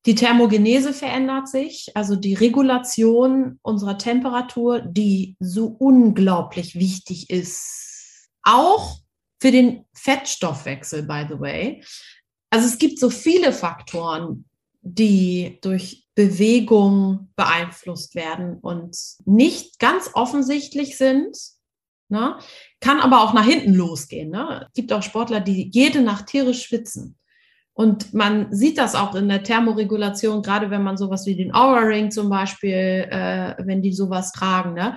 Die 0.06 0.14
Thermogenese 0.14 0.92
verändert 0.92 1.48
sich, 1.48 1.90
also 1.94 2.14
die 2.14 2.34
Regulation 2.34 3.58
unserer 3.62 3.96
Temperatur, 3.96 4.80
die 4.80 5.36
so 5.40 5.66
unglaublich 5.66 6.74
wichtig 6.74 7.30
ist. 7.30 8.28
Auch 8.42 8.98
für 9.40 9.50
den 9.50 9.86
Fettstoffwechsel, 9.94 11.04
by 11.04 11.24
the 11.26 11.40
way. 11.40 11.82
Also 12.50 12.66
es 12.66 12.76
gibt 12.76 12.98
so 12.98 13.08
viele 13.08 13.52
Faktoren, 13.52 14.44
die 14.84 15.58
durch 15.62 16.06
Bewegung 16.14 17.30
beeinflusst 17.36 18.14
werden 18.14 18.58
und 18.60 18.96
nicht 19.24 19.78
ganz 19.78 20.10
offensichtlich 20.12 20.96
sind. 20.96 21.36
Ne? 22.08 22.36
Kann 22.80 23.00
aber 23.00 23.22
auch 23.22 23.32
nach 23.32 23.46
hinten 23.46 23.74
losgehen. 23.74 24.30
Ne? 24.30 24.66
Es 24.68 24.74
gibt 24.74 24.92
auch 24.92 25.02
Sportler, 25.02 25.40
die 25.40 25.70
jede 25.72 26.02
Nacht 26.02 26.26
tierisch 26.26 26.66
schwitzen. 26.66 27.18
Und 27.72 28.14
man 28.14 28.52
sieht 28.52 28.78
das 28.78 28.94
auch 28.94 29.16
in 29.16 29.28
der 29.28 29.42
Thermoregulation, 29.42 30.42
gerade 30.42 30.70
wenn 30.70 30.84
man 30.84 30.96
sowas 30.96 31.26
wie 31.26 31.34
den 31.34 31.52
Aura 31.52 31.80
Ring 31.80 32.12
zum 32.12 32.28
Beispiel, 32.28 33.08
äh, 33.10 33.56
wenn 33.58 33.82
die 33.82 33.92
sowas 33.92 34.30
tragen. 34.30 34.74
Ne? 34.74 34.96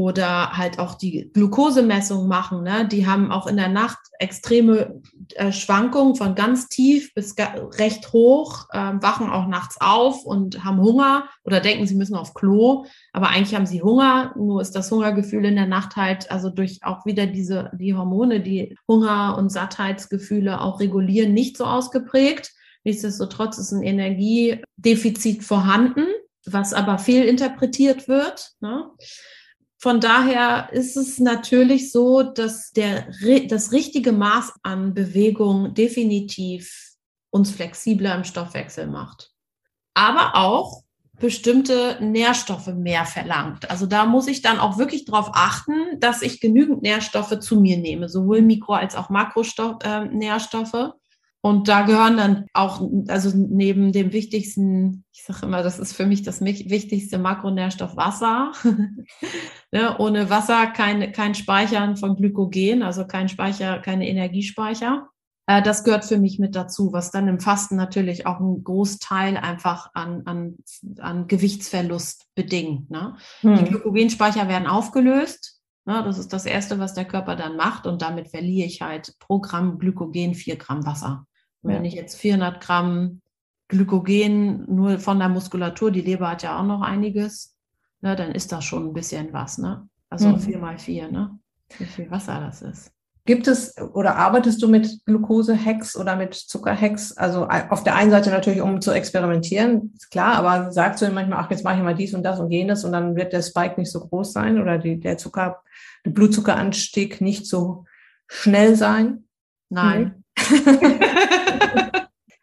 Oder 0.00 0.56
halt 0.56 0.78
auch 0.78 0.94
die 0.94 1.30
Glukosemessung 1.34 2.26
machen. 2.26 2.62
Ne? 2.62 2.88
Die 2.88 3.06
haben 3.06 3.30
auch 3.30 3.46
in 3.46 3.58
der 3.58 3.68
Nacht 3.68 3.98
extreme 4.18 5.02
äh, 5.34 5.52
Schwankungen 5.52 6.16
von 6.16 6.34
ganz 6.34 6.68
tief 6.68 7.12
bis 7.12 7.34
recht 7.78 8.10
hoch, 8.14 8.64
äh, 8.72 8.78
wachen 8.78 9.28
auch 9.28 9.46
nachts 9.46 9.76
auf 9.78 10.24
und 10.24 10.64
haben 10.64 10.80
Hunger 10.80 11.28
oder 11.44 11.60
denken, 11.60 11.86
sie 11.86 11.96
müssen 11.96 12.16
auf 12.16 12.32
Klo, 12.32 12.86
aber 13.12 13.28
eigentlich 13.28 13.54
haben 13.54 13.66
sie 13.66 13.82
Hunger. 13.82 14.32
Nur 14.38 14.62
ist 14.62 14.74
das 14.74 14.90
Hungergefühl 14.90 15.44
in 15.44 15.56
der 15.56 15.66
Nacht 15.66 15.96
halt, 15.96 16.30
also 16.30 16.48
durch 16.48 16.78
auch 16.82 17.04
wieder 17.04 17.26
diese, 17.26 17.70
die 17.74 17.94
Hormone, 17.94 18.40
die 18.40 18.78
Hunger- 18.88 19.36
und 19.36 19.50
Sattheitsgefühle 19.50 20.62
auch 20.62 20.80
regulieren, 20.80 21.34
nicht 21.34 21.58
so 21.58 21.66
ausgeprägt. 21.66 22.52
Nichtsdestotrotz 22.84 23.58
ist 23.58 23.72
ein 23.72 23.82
Energiedefizit 23.82 25.44
vorhanden, 25.44 26.06
was 26.46 26.72
aber 26.72 26.96
fehlinterpretiert 26.96 28.08
wird. 28.08 28.52
Ne? 28.60 28.86
Von 29.82 29.98
daher 29.98 30.68
ist 30.72 30.98
es 30.98 31.18
natürlich 31.18 31.90
so, 31.90 32.22
dass 32.22 32.70
der, 32.72 33.08
das 33.48 33.72
richtige 33.72 34.12
Maß 34.12 34.52
an 34.62 34.92
Bewegung 34.92 35.72
definitiv 35.72 36.96
uns 37.30 37.50
flexibler 37.50 38.14
im 38.14 38.24
Stoffwechsel 38.24 38.86
macht. 38.86 39.30
Aber 39.94 40.36
auch 40.36 40.82
bestimmte 41.18 41.96
Nährstoffe 42.00 42.66
mehr 42.74 43.06
verlangt. 43.06 43.70
Also 43.70 43.86
da 43.86 44.04
muss 44.04 44.26
ich 44.26 44.42
dann 44.42 44.58
auch 44.58 44.76
wirklich 44.76 45.06
darauf 45.06 45.30
achten, 45.32 45.98
dass 45.98 46.20
ich 46.20 46.40
genügend 46.40 46.82
Nährstoffe 46.82 47.38
zu 47.40 47.58
mir 47.58 47.78
nehme, 47.78 48.10
sowohl 48.10 48.42
Mikro- 48.42 48.74
als 48.74 48.94
auch 48.96 49.08
Makronährstoffe. 49.08 50.74
Äh, 50.74 50.88
und 51.42 51.68
da 51.68 51.82
gehören 51.82 52.18
dann 52.18 52.46
auch, 52.52 52.82
also 53.08 53.30
neben 53.34 53.92
dem 53.92 54.12
wichtigsten, 54.12 55.04
ich 55.12 55.24
sage 55.24 55.46
immer, 55.46 55.62
das 55.62 55.78
ist 55.78 55.94
für 55.94 56.04
mich 56.04 56.22
das 56.22 56.42
wichtigste 56.42 57.18
Makronährstoff 57.18 57.96
Wasser. 57.96 58.52
ne, 59.72 59.96
ohne 59.98 60.28
Wasser 60.28 60.66
kein, 60.66 61.12
kein 61.12 61.34
Speichern 61.34 61.96
von 61.96 62.16
Glykogen, 62.16 62.82
also 62.82 63.06
kein 63.06 63.30
Speicher, 63.30 63.78
keine 63.78 64.06
Energiespeicher. 64.06 65.08
Äh, 65.46 65.62
das 65.62 65.82
gehört 65.82 66.04
für 66.04 66.18
mich 66.18 66.38
mit 66.38 66.54
dazu, 66.54 66.92
was 66.92 67.10
dann 67.10 67.26
im 67.26 67.40
Fasten 67.40 67.76
natürlich 67.76 68.26
auch 68.26 68.38
einen 68.38 68.62
Großteil 68.62 69.38
einfach 69.38 69.90
an, 69.94 70.22
an, 70.26 70.56
an 70.98 71.26
Gewichtsverlust 71.26 72.26
bedingt. 72.34 72.90
Ne? 72.90 73.16
Hm. 73.40 73.56
Die 73.56 73.64
Glykogenspeicher 73.64 74.46
werden 74.46 74.68
aufgelöst. 74.68 75.56
Ne, 75.86 76.02
das 76.04 76.18
ist 76.18 76.34
das 76.34 76.44
Erste, 76.44 76.78
was 76.78 76.92
der 76.92 77.06
Körper 77.06 77.34
dann 77.36 77.56
macht 77.56 77.86
und 77.86 78.02
damit 78.02 78.28
verliere 78.28 78.66
ich 78.66 78.82
halt 78.82 79.14
pro 79.18 79.40
Gramm 79.40 79.78
Glykogen 79.78 80.34
vier 80.34 80.56
Gramm 80.56 80.84
Wasser. 80.84 81.26
Ja. 81.62 81.70
Wenn 81.70 81.84
ich 81.84 81.94
jetzt 81.94 82.16
400 82.16 82.60
Gramm 82.60 83.20
Glykogen 83.68 84.64
nur 84.68 84.98
von 84.98 85.18
der 85.18 85.28
Muskulatur, 85.28 85.90
die 85.90 86.00
Leber 86.00 86.30
hat 86.30 86.42
ja 86.42 86.58
auch 86.58 86.64
noch 86.64 86.82
einiges, 86.82 87.56
ne, 88.00 88.16
dann 88.16 88.32
ist 88.32 88.52
das 88.52 88.64
schon 88.64 88.88
ein 88.88 88.92
bisschen 88.92 89.32
was. 89.32 89.58
Ne? 89.58 89.88
Also 90.08 90.28
mhm. 90.28 90.40
vier 90.40 90.58
mal 90.58 90.78
vier, 90.78 91.10
ne? 91.10 91.38
wie 91.78 91.84
viel 91.84 92.10
Wasser 92.10 92.40
das 92.40 92.62
ist. 92.62 92.92
Gibt 93.26 93.46
es 93.46 93.76
oder 93.78 94.16
arbeitest 94.16 94.62
du 94.62 94.68
mit 94.68 95.04
Glucose-Hacks 95.04 95.96
oder 95.96 96.16
mit 96.16 96.34
Zucker-Hacks? 96.34 97.16
Also 97.16 97.46
auf 97.46 97.84
der 97.84 97.94
einen 97.94 98.10
Seite 98.10 98.30
natürlich, 98.30 98.62
um 98.62 98.80
zu 98.80 98.92
experimentieren, 98.92 99.92
ist 99.94 100.10
klar, 100.10 100.34
aber 100.34 100.72
sagst 100.72 101.02
du 101.02 101.10
manchmal, 101.10 101.38
ach, 101.38 101.50
jetzt 101.50 101.62
mache 101.62 101.76
ich 101.76 101.82
mal 101.82 101.94
dies 101.94 102.14
und 102.14 102.22
das 102.22 102.40
und 102.40 102.50
jenes 102.50 102.84
und 102.84 102.92
dann 102.92 103.14
wird 103.16 103.32
der 103.32 103.42
Spike 103.42 103.78
nicht 103.78 103.92
so 103.92 104.00
groß 104.00 104.32
sein 104.32 104.60
oder 104.60 104.78
die, 104.78 104.98
der 104.98 105.18
Zucker, 105.18 105.62
der 106.04 106.10
Blutzuckeranstieg 106.10 107.20
nicht 107.20 107.46
so 107.46 107.84
schnell 108.26 108.74
sein? 108.74 109.24
Nein. 109.68 110.24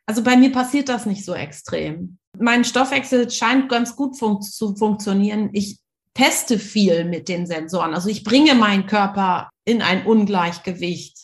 also 0.08 0.24
bei 0.24 0.38
mir 0.38 0.52
passiert 0.52 0.90
das 0.90 1.06
nicht 1.06 1.26
so 1.26 1.36
extrem. 1.36 2.18
Mein 2.40 2.64
Stoffwechsel 2.64 3.30
scheint 3.30 3.70
ganz 3.70 3.96
gut 3.96 4.18
fun 4.18 4.42
zu 4.42 4.76
funktionieren. 4.76 5.50
Ich 5.52 5.80
teste 6.14 6.58
viel 6.58 7.04
mit 7.06 7.28
den 7.28 7.46
Sensoren. 7.46 7.94
Also 7.94 8.10
ich 8.10 8.24
bringe 8.24 8.56
meinen 8.56 8.88
Körper 8.88 9.50
in 9.66 9.82
ein 9.82 10.06
Ungleichgewicht. 10.06 11.18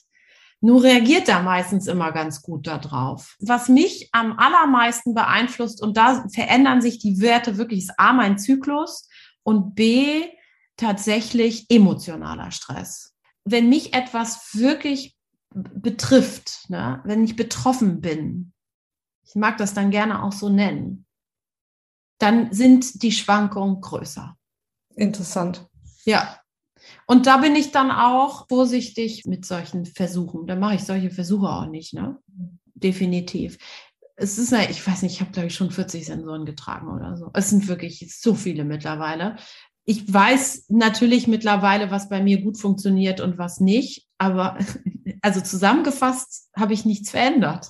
Nur 0.59 0.83
reagiert 0.83 1.29
er 1.29 1.41
meistens 1.41 1.87
immer 1.87 2.11
ganz 2.11 2.41
gut 2.41 2.67
darauf. 2.67 3.35
Was 3.39 3.69
mich 3.69 4.09
am 4.11 4.37
allermeisten 4.37 5.13
beeinflusst, 5.13 5.81
und 5.81 5.97
da 5.97 6.25
verändern 6.33 6.81
sich 6.81 6.99
die 6.99 7.21
Werte 7.21 7.57
wirklich, 7.57 7.79
ist 7.79 7.93
A, 7.97 8.13
mein 8.13 8.37
Zyklus 8.37 9.07
und 9.43 9.75
B, 9.75 10.23
tatsächlich 10.77 11.65
emotionaler 11.69 12.51
Stress. 12.51 13.13
Wenn 13.45 13.69
mich 13.69 13.93
etwas 13.93 14.53
wirklich 14.53 15.15
betrifft, 15.53 16.69
ne? 16.69 17.01
wenn 17.05 17.23
ich 17.23 17.35
betroffen 17.35 18.01
bin, 18.01 18.53
ich 19.25 19.35
mag 19.35 19.57
das 19.57 19.73
dann 19.73 19.91
gerne 19.91 20.23
auch 20.23 20.31
so 20.31 20.49
nennen, 20.49 21.05
dann 22.19 22.53
sind 22.53 23.03
die 23.03 23.11
Schwankungen 23.11 23.81
größer. 23.81 24.37
Interessant. 24.95 25.67
Ja. 26.05 26.39
Und 27.07 27.27
da 27.27 27.37
bin 27.37 27.55
ich 27.55 27.71
dann 27.71 27.91
auch 27.91 28.47
vorsichtig 28.47 29.25
mit 29.25 29.45
solchen 29.45 29.85
Versuchen. 29.85 30.47
Da 30.47 30.55
mache 30.55 30.75
ich 30.75 30.83
solche 30.83 31.11
Versuche 31.11 31.49
auch 31.49 31.65
nicht, 31.65 31.93
ne? 31.93 32.19
Definitiv. 32.75 33.57
Es 34.15 34.37
ist, 34.37 34.51
ich 34.51 34.85
weiß 34.85 35.01
nicht, 35.01 35.13
ich 35.13 35.21
habe, 35.21 35.31
glaube 35.31 35.47
ich, 35.47 35.55
schon 35.55 35.71
40 35.71 36.05
Sensoren 36.05 36.45
getragen 36.45 36.89
oder 36.89 37.17
so. 37.17 37.31
Es 37.33 37.49
sind 37.49 37.67
wirklich 37.67 38.13
so 38.15 38.35
viele 38.35 38.63
mittlerweile. 38.63 39.37
Ich 39.85 40.11
weiß 40.11 40.65
natürlich 40.69 41.27
mittlerweile, 41.27 41.91
was 41.91 42.09
bei 42.09 42.21
mir 42.21 42.41
gut 42.41 42.59
funktioniert 42.59 43.21
und 43.21 43.37
was 43.37 43.59
nicht. 43.59 44.07
Aber 44.17 44.57
also 45.21 45.41
zusammengefasst 45.41 46.49
habe 46.55 46.73
ich 46.73 46.85
nichts 46.85 47.09
verändert. 47.09 47.69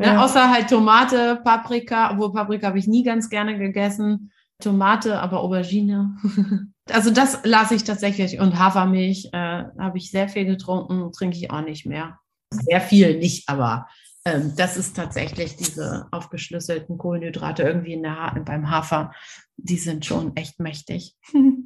Ne? 0.00 0.06
Ja. 0.06 0.12
Ne? 0.14 0.22
Außer 0.24 0.50
halt 0.50 0.70
Tomate, 0.70 1.40
Paprika, 1.44 2.10
obwohl 2.12 2.32
Paprika 2.32 2.68
habe 2.68 2.78
ich 2.78 2.88
nie 2.88 3.04
ganz 3.04 3.28
gerne 3.28 3.58
gegessen. 3.58 4.32
Tomate, 4.58 5.20
aber 5.20 5.40
Aubergine. 5.40 6.16
also 6.90 7.10
das 7.10 7.40
lasse 7.44 7.74
ich 7.74 7.84
tatsächlich. 7.84 8.40
Und 8.40 8.58
Hafermilch 8.58 9.30
äh, 9.32 9.64
habe 9.78 9.98
ich 9.98 10.10
sehr 10.10 10.28
viel 10.28 10.46
getrunken, 10.46 11.12
trinke 11.12 11.36
ich 11.36 11.50
auch 11.50 11.62
nicht 11.62 11.86
mehr. 11.86 12.18
Sehr 12.50 12.80
viel 12.80 13.18
nicht, 13.18 13.48
aber 13.48 13.86
ähm, 14.24 14.52
das 14.56 14.76
ist 14.76 14.96
tatsächlich 14.96 15.56
diese 15.56 16.06
aufgeschlüsselten 16.10 16.98
Kohlenhydrate 16.98 17.62
irgendwie 17.62 17.92
in 17.92 18.02
der 18.02 18.16
ha 18.16 18.38
beim 18.44 18.70
Hafer. 18.70 19.12
Die 19.56 19.76
sind 19.76 20.04
schon 20.04 20.34
echt 20.36 20.60
mächtig. 20.60 21.14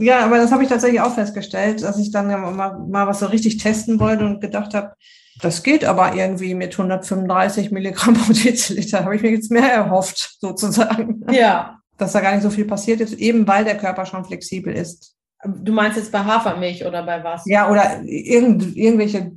Ja, 0.00 0.26
aber 0.26 0.36
das 0.36 0.52
habe 0.52 0.62
ich 0.62 0.68
tatsächlich 0.68 1.00
auch 1.00 1.14
festgestellt, 1.14 1.82
dass 1.82 1.98
ich 1.98 2.12
dann 2.12 2.26
mal, 2.26 2.78
mal 2.78 3.06
was 3.06 3.20
so 3.20 3.26
richtig 3.26 3.56
testen 3.56 3.98
wollte 3.98 4.26
und 4.26 4.42
gedacht 4.42 4.74
habe, 4.74 4.92
das 5.40 5.62
geht 5.62 5.84
aber 5.84 6.14
irgendwie 6.14 6.54
mit 6.54 6.72
135 6.72 7.70
Milligramm 7.70 8.14
pro 8.14 8.32
Deziliter. 8.32 9.04
Habe 9.04 9.16
ich 9.16 9.22
mir 9.22 9.30
jetzt 9.30 9.50
mehr 9.50 9.72
erhofft, 9.72 10.36
sozusagen. 10.40 11.24
Ja, 11.30 11.78
dass 11.98 12.12
da 12.12 12.20
gar 12.20 12.32
nicht 12.32 12.42
so 12.42 12.50
viel 12.50 12.64
passiert 12.64 13.00
ist, 13.00 13.14
eben 13.14 13.46
weil 13.46 13.64
der 13.64 13.76
Körper 13.76 14.06
schon 14.06 14.24
flexibel 14.24 14.74
ist. 14.74 15.14
Du 15.44 15.72
meinst 15.72 15.96
jetzt 15.96 16.12
bei 16.12 16.20
Hafermilch 16.20 16.84
oder 16.86 17.02
bei 17.04 17.22
was? 17.24 17.42
Ja, 17.46 17.70
oder 17.70 18.02
irgend, 18.04 18.76
irgendwelche 18.76 19.32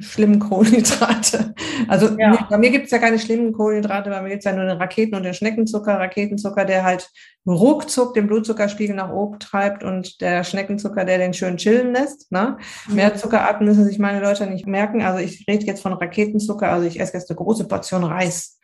schlimmen 0.00 0.38
Kohlenhydrate. 0.38 1.54
Also 1.88 2.16
ja. 2.18 2.30
nee, 2.30 2.38
bei 2.48 2.58
mir 2.58 2.70
gibt 2.70 2.86
es 2.86 2.90
ja 2.90 2.98
keine 2.98 3.18
schlimmen 3.18 3.52
Kohlenhydrate, 3.52 4.10
bei 4.10 4.22
mir 4.22 4.30
gibt 4.30 4.40
es 4.40 4.44
ja 4.44 4.52
nur 4.52 4.64
den 4.64 4.76
Raketen- 4.76 5.14
und 5.14 5.22
den 5.22 5.34
Schneckenzucker. 5.34 5.98
Raketenzucker, 5.98 6.64
der 6.64 6.84
halt 6.84 7.10
ruckzuck 7.46 8.14
den 8.14 8.26
Blutzuckerspiegel 8.26 8.94
nach 8.94 9.10
oben 9.10 9.38
treibt 9.38 9.82
und 9.82 10.20
der 10.20 10.44
Schneckenzucker, 10.44 11.04
der 11.04 11.18
den 11.18 11.34
schön 11.34 11.56
chillen 11.56 11.92
lässt. 11.92 12.30
Ne? 12.32 12.58
Mhm. 12.88 12.94
Mehr 12.94 13.14
Zuckerarten 13.16 13.66
müssen 13.66 13.84
sich 13.84 13.98
meine 13.98 14.20
Leute 14.20 14.46
nicht 14.46 14.66
merken. 14.66 15.02
Also 15.02 15.18
ich 15.18 15.46
rede 15.48 15.66
jetzt 15.66 15.82
von 15.82 15.92
Raketenzucker, 15.92 16.70
also 16.70 16.86
ich 16.86 17.00
esse 17.00 17.14
jetzt 17.14 17.30
eine 17.30 17.36
große 17.36 17.66
Portion 17.66 18.04
Reis. 18.04 18.58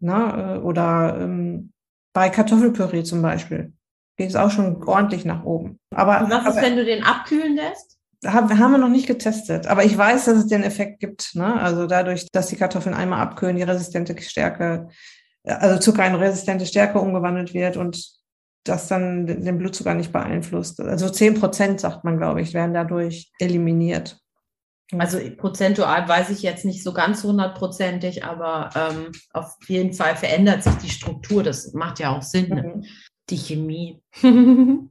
Ne? 0.00 0.60
Oder 0.62 1.18
ähm, 1.20 1.72
bei 2.12 2.30
Kartoffelpüree 2.30 3.02
zum 3.02 3.22
Beispiel 3.22 3.72
geht 4.16 4.30
es 4.30 4.36
auch 4.36 4.50
schon 4.50 4.82
ordentlich 4.84 5.24
nach 5.24 5.44
oben. 5.44 5.78
Aber 5.94 6.20
und 6.20 6.30
was 6.30 6.42
ist, 6.42 6.46
aber, 6.48 6.62
wenn 6.62 6.76
du 6.76 6.84
den 6.84 7.04
abkühlen 7.04 7.54
lässt? 7.54 7.97
Haben, 8.26 8.58
haben 8.58 8.72
wir 8.72 8.78
noch 8.78 8.88
nicht 8.88 9.06
getestet, 9.06 9.68
aber 9.68 9.84
ich 9.84 9.96
weiß, 9.96 10.24
dass 10.24 10.38
es 10.38 10.46
den 10.48 10.64
Effekt 10.64 10.98
gibt. 10.98 11.36
Ne? 11.36 11.54
Also 11.60 11.86
dadurch, 11.86 12.26
dass 12.32 12.48
die 12.48 12.56
Kartoffeln 12.56 12.94
einmal 12.94 13.20
abkühlen, 13.20 13.56
die 13.56 13.62
resistente 13.62 14.20
Stärke, 14.20 14.88
also 15.44 15.78
Zucker 15.78 16.04
in 16.04 16.16
resistente 16.16 16.66
Stärke 16.66 16.98
umgewandelt 16.98 17.54
wird 17.54 17.76
und 17.76 18.18
das 18.64 18.88
dann 18.88 19.26
den 19.26 19.58
Blutzucker 19.58 19.94
nicht 19.94 20.12
beeinflusst. 20.12 20.80
Also 20.80 21.08
zehn 21.08 21.34
Prozent, 21.34 21.80
sagt 21.80 22.04
man, 22.04 22.18
glaube 22.18 22.40
ich, 22.40 22.54
werden 22.54 22.74
dadurch 22.74 23.30
eliminiert. 23.38 24.18
Also 24.96 25.18
prozentual 25.36 26.08
weiß 26.08 26.30
ich 26.30 26.42
jetzt 26.42 26.64
nicht 26.64 26.82
so 26.82 26.94
ganz 26.94 27.22
hundertprozentig, 27.22 28.24
aber 28.24 28.70
ähm, 28.74 29.12
auf 29.32 29.56
jeden 29.66 29.92
Fall 29.92 30.16
verändert 30.16 30.62
sich 30.62 30.74
die 30.76 30.90
Struktur. 30.90 31.42
Das 31.42 31.74
macht 31.74 31.98
ja 31.98 32.16
auch 32.16 32.22
Sinn, 32.22 32.48
ne? 32.48 32.62
mhm. 32.62 32.84
die 33.28 33.36
Chemie. 33.36 34.00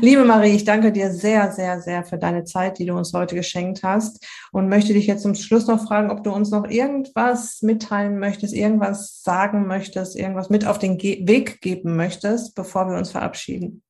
Liebe 0.00 0.24
Marie, 0.24 0.54
ich 0.54 0.64
danke 0.64 0.92
dir 0.92 1.12
sehr, 1.12 1.50
sehr, 1.50 1.80
sehr 1.80 2.04
für 2.04 2.18
deine 2.18 2.44
Zeit, 2.44 2.78
die 2.78 2.86
du 2.86 2.96
uns 2.96 3.12
heute 3.12 3.34
geschenkt 3.34 3.82
hast 3.82 4.24
und 4.52 4.68
möchte 4.68 4.92
dich 4.92 5.08
jetzt 5.08 5.22
zum 5.22 5.34
Schluss 5.34 5.66
noch 5.66 5.84
fragen, 5.84 6.12
ob 6.12 6.22
du 6.22 6.30
uns 6.30 6.52
noch 6.52 6.70
irgendwas 6.70 7.62
mitteilen 7.62 8.20
möchtest, 8.20 8.54
irgendwas 8.54 9.24
sagen 9.24 9.66
möchtest, 9.66 10.14
irgendwas 10.14 10.50
mit 10.50 10.64
auf 10.64 10.78
den 10.78 10.98
Ge 10.98 11.26
Weg 11.26 11.60
geben 11.60 11.96
möchtest, 11.96 12.54
bevor 12.54 12.88
wir 12.88 12.96
uns 12.96 13.10
verabschieden. 13.10 13.82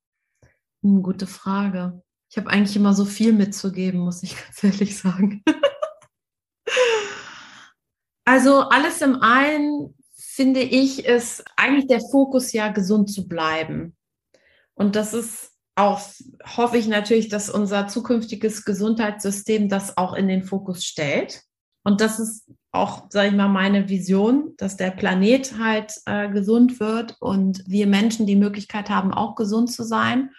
Hm, 0.83 1.03
gute 1.03 1.27
Frage. 1.27 2.03
Ich 2.31 2.39
habe 2.39 2.49
eigentlich 2.49 2.77
immer 2.77 2.95
so 2.95 3.05
viel 3.05 3.35
mitzugeben, 3.35 4.01
muss 4.01 4.23
ich 4.23 4.35
ganz 4.43 4.65
ehrlich 4.65 4.97
sagen. 4.97 5.45
also 8.25 8.61
alles 8.61 9.03
im 9.03 9.21
allen 9.21 9.95
finde 10.17 10.61
ich, 10.61 11.05
ist 11.05 11.45
eigentlich 11.57 11.87
der 11.87 12.01
Fokus 12.01 12.55
ja 12.55 12.69
gesund 12.69 13.13
zu 13.13 13.29
bleiben. 13.29 13.95
Und 14.73 14.97
das 14.97 15.13
ist 15.13 15.58
auch 15.79 16.01
hoffe 16.57 16.77
ich 16.77 16.89
natürlich, 16.89 17.29
dass 17.29 17.49
unser 17.49 17.87
zukünftiges 17.87 18.65
Gesundheitssystem 18.65 19.69
das 19.69 19.97
auch 19.97 20.15
in 20.15 20.29
den 20.29 20.43
Fokus 20.43 20.85
stellt. 20.85 21.43
Und 21.85 22.01
das 22.01 22.19
ist 22.19 22.51
auch, 22.73 23.07
sage 23.11 23.29
ich 23.29 23.35
mal, 23.35 23.49
meine 23.49 23.89
Vision, 23.89 24.55
dass 24.57 24.77
der 24.77 24.91
Planet 24.91 25.59
halt 25.59 25.95
äh, 26.07 26.29
gesund 26.29 26.81
wird 26.81 27.17
und 27.21 27.63
wir 27.67 27.87
Menschen 27.87 28.27
die 28.27 28.37
Möglichkeit 28.37 28.91
haben, 28.91 29.15
auch 29.15 29.37
gesund 29.37 29.73
zu 29.73 29.85
sein. 29.85 30.31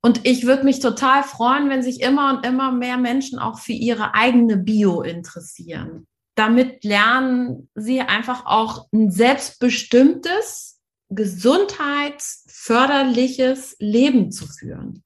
Und 0.00 0.26
ich 0.26 0.46
würde 0.46 0.64
mich 0.64 0.80
total 0.80 1.22
freuen, 1.22 1.68
wenn 1.68 1.82
sich 1.82 2.00
immer 2.00 2.34
und 2.34 2.46
immer 2.46 2.72
mehr 2.72 2.96
Menschen 2.96 3.38
auch 3.38 3.58
für 3.58 3.72
ihre 3.72 4.14
eigene 4.14 4.56
Bio 4.56 5.02
interessieren. 5.02 6.06
Damit 6.36 6.84
lernen 6.84 7.68
sie 7.74 8.00
einfach 8.00 8.46
auch 8.46 8.86
ein 8.92 9.10
selbstbestimmtes, 9.10 10.77
gesundheitsförderliches 11.10 13.76
Leben 13.78 14.30
zu 14.30 14.46
führen. 14.46 15.02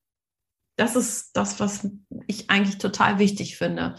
Das 0.77 0.97
ist 0.97 1.37
das, 1.37 1.61
was 1.61 1.89
ich 2.27 2.51
eigentlich 2.51 2.79
total 2.79 3.19
wichtig 3.19 3.57
finde. 3.57 3.95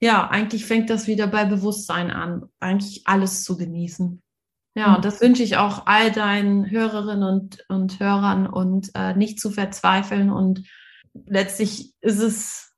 Ja, 0.00 0.28
eigentlich 0.28 0.66
fängt 0.66 0.90
das 0.90 1.06
wieder 1.06 1.26
bei 1.26 1.44
Bewusstsein 1.44 2.10
an, 2.10 2.44
eigentlich 2.60 3.06
alles 3.06 3.44
zu 3.44 3.56
genießen. 3.56 4.22
Ja, 4.76 4.88
mhm. 4.88 4.96
und 4.96 5.04
das 5.04 5.20
wünsche 5.20 5.42
ich 5.42 5.56
auch 5.56 5.86
all 5.86 6.10
deinen 6.10 6.70
Hörerinnen 6.70 7.22
und, 7.22 7.64
und 7.68 8.00
Hörern 8.00 8.46
und 8.46 8.90
äh, 8.94 9.14
nicht 9.14 9.40
zu 9.40 9.50
verzweifeln. 9.50 10.30
Und 10.30 10.66
letztlich 11.26 11.92
ist 12.00 12.20
es 12.20 12.72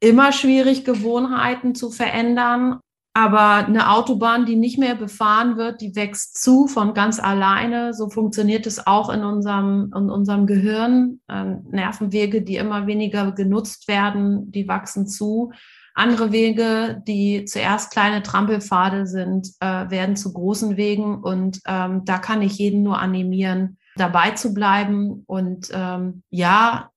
immer 0.00 0.32
schwierig, 0.32 0.84
Gewohnheiten 0.84 1.74
zu 1.74 1.90
verändern. 1.90 2.80
Aber 3.14 3.66
eine 3.66 3.90
Autobahn, 3.90 4.46
die 4.46 4.56
nicht 4.56 4.78
mehr 4.78 4.94
befahren 4.94 5.58
wird, 5.58 5.82
die 5.82 5.94
wächst 5.94 6.42
zu 6.42 6.66
von 6.66 6.94
ganz 6.94 7.20
alleine. 7.20 7.92
So 7.92 8.08
funktioniert 8.08 8.66
es 8.66 8.86
auch 8.86 9.10
in 9.10 9.22
unserem, 9.22 9.92
in 9.94 10.08
unserem 10.08 10.46
Gehirn. 10.46 11.20
Ähm, 11.28 11.66
Nervenwege, 11.70 12.40
die 12.40 12.56
immer 12.56 12.86
weniger 12.86 13.32
genutzt 13.32 13.86
werden, 13.86 14.50
die 14.50 14.66
wachsen 14.66 15.06
zu. 15.06 15.52
Andere 15.94 16.32
Wege, 16.32 17.02
die 17.06 17.44
zuerst 17.44 17.92
kleine 17.92 18.22
Trampelpfade 18.22 19.06
sind, 19.06 19.48
äh, 19.60 19.90
werden 19.90 20.16
zu 20.16 20.32
großen 20.32 20.78
Wegen. 20.78 21.22
Und 21.22 21.60
ähm, 21.66 22.06
da 22.06 22.16
kann 22.16 22.40
ich 22.40 22.56
jeden 22.56 22.82
nur 22.82 22.98
animieren, 22.98 23.76
dabei 23.96 24.30
zu 24.30 24.54
bleiben. 24.54 25.24
Und 25.26 25.68
ähm, 25.74 26.22
ja, 26.30 26.88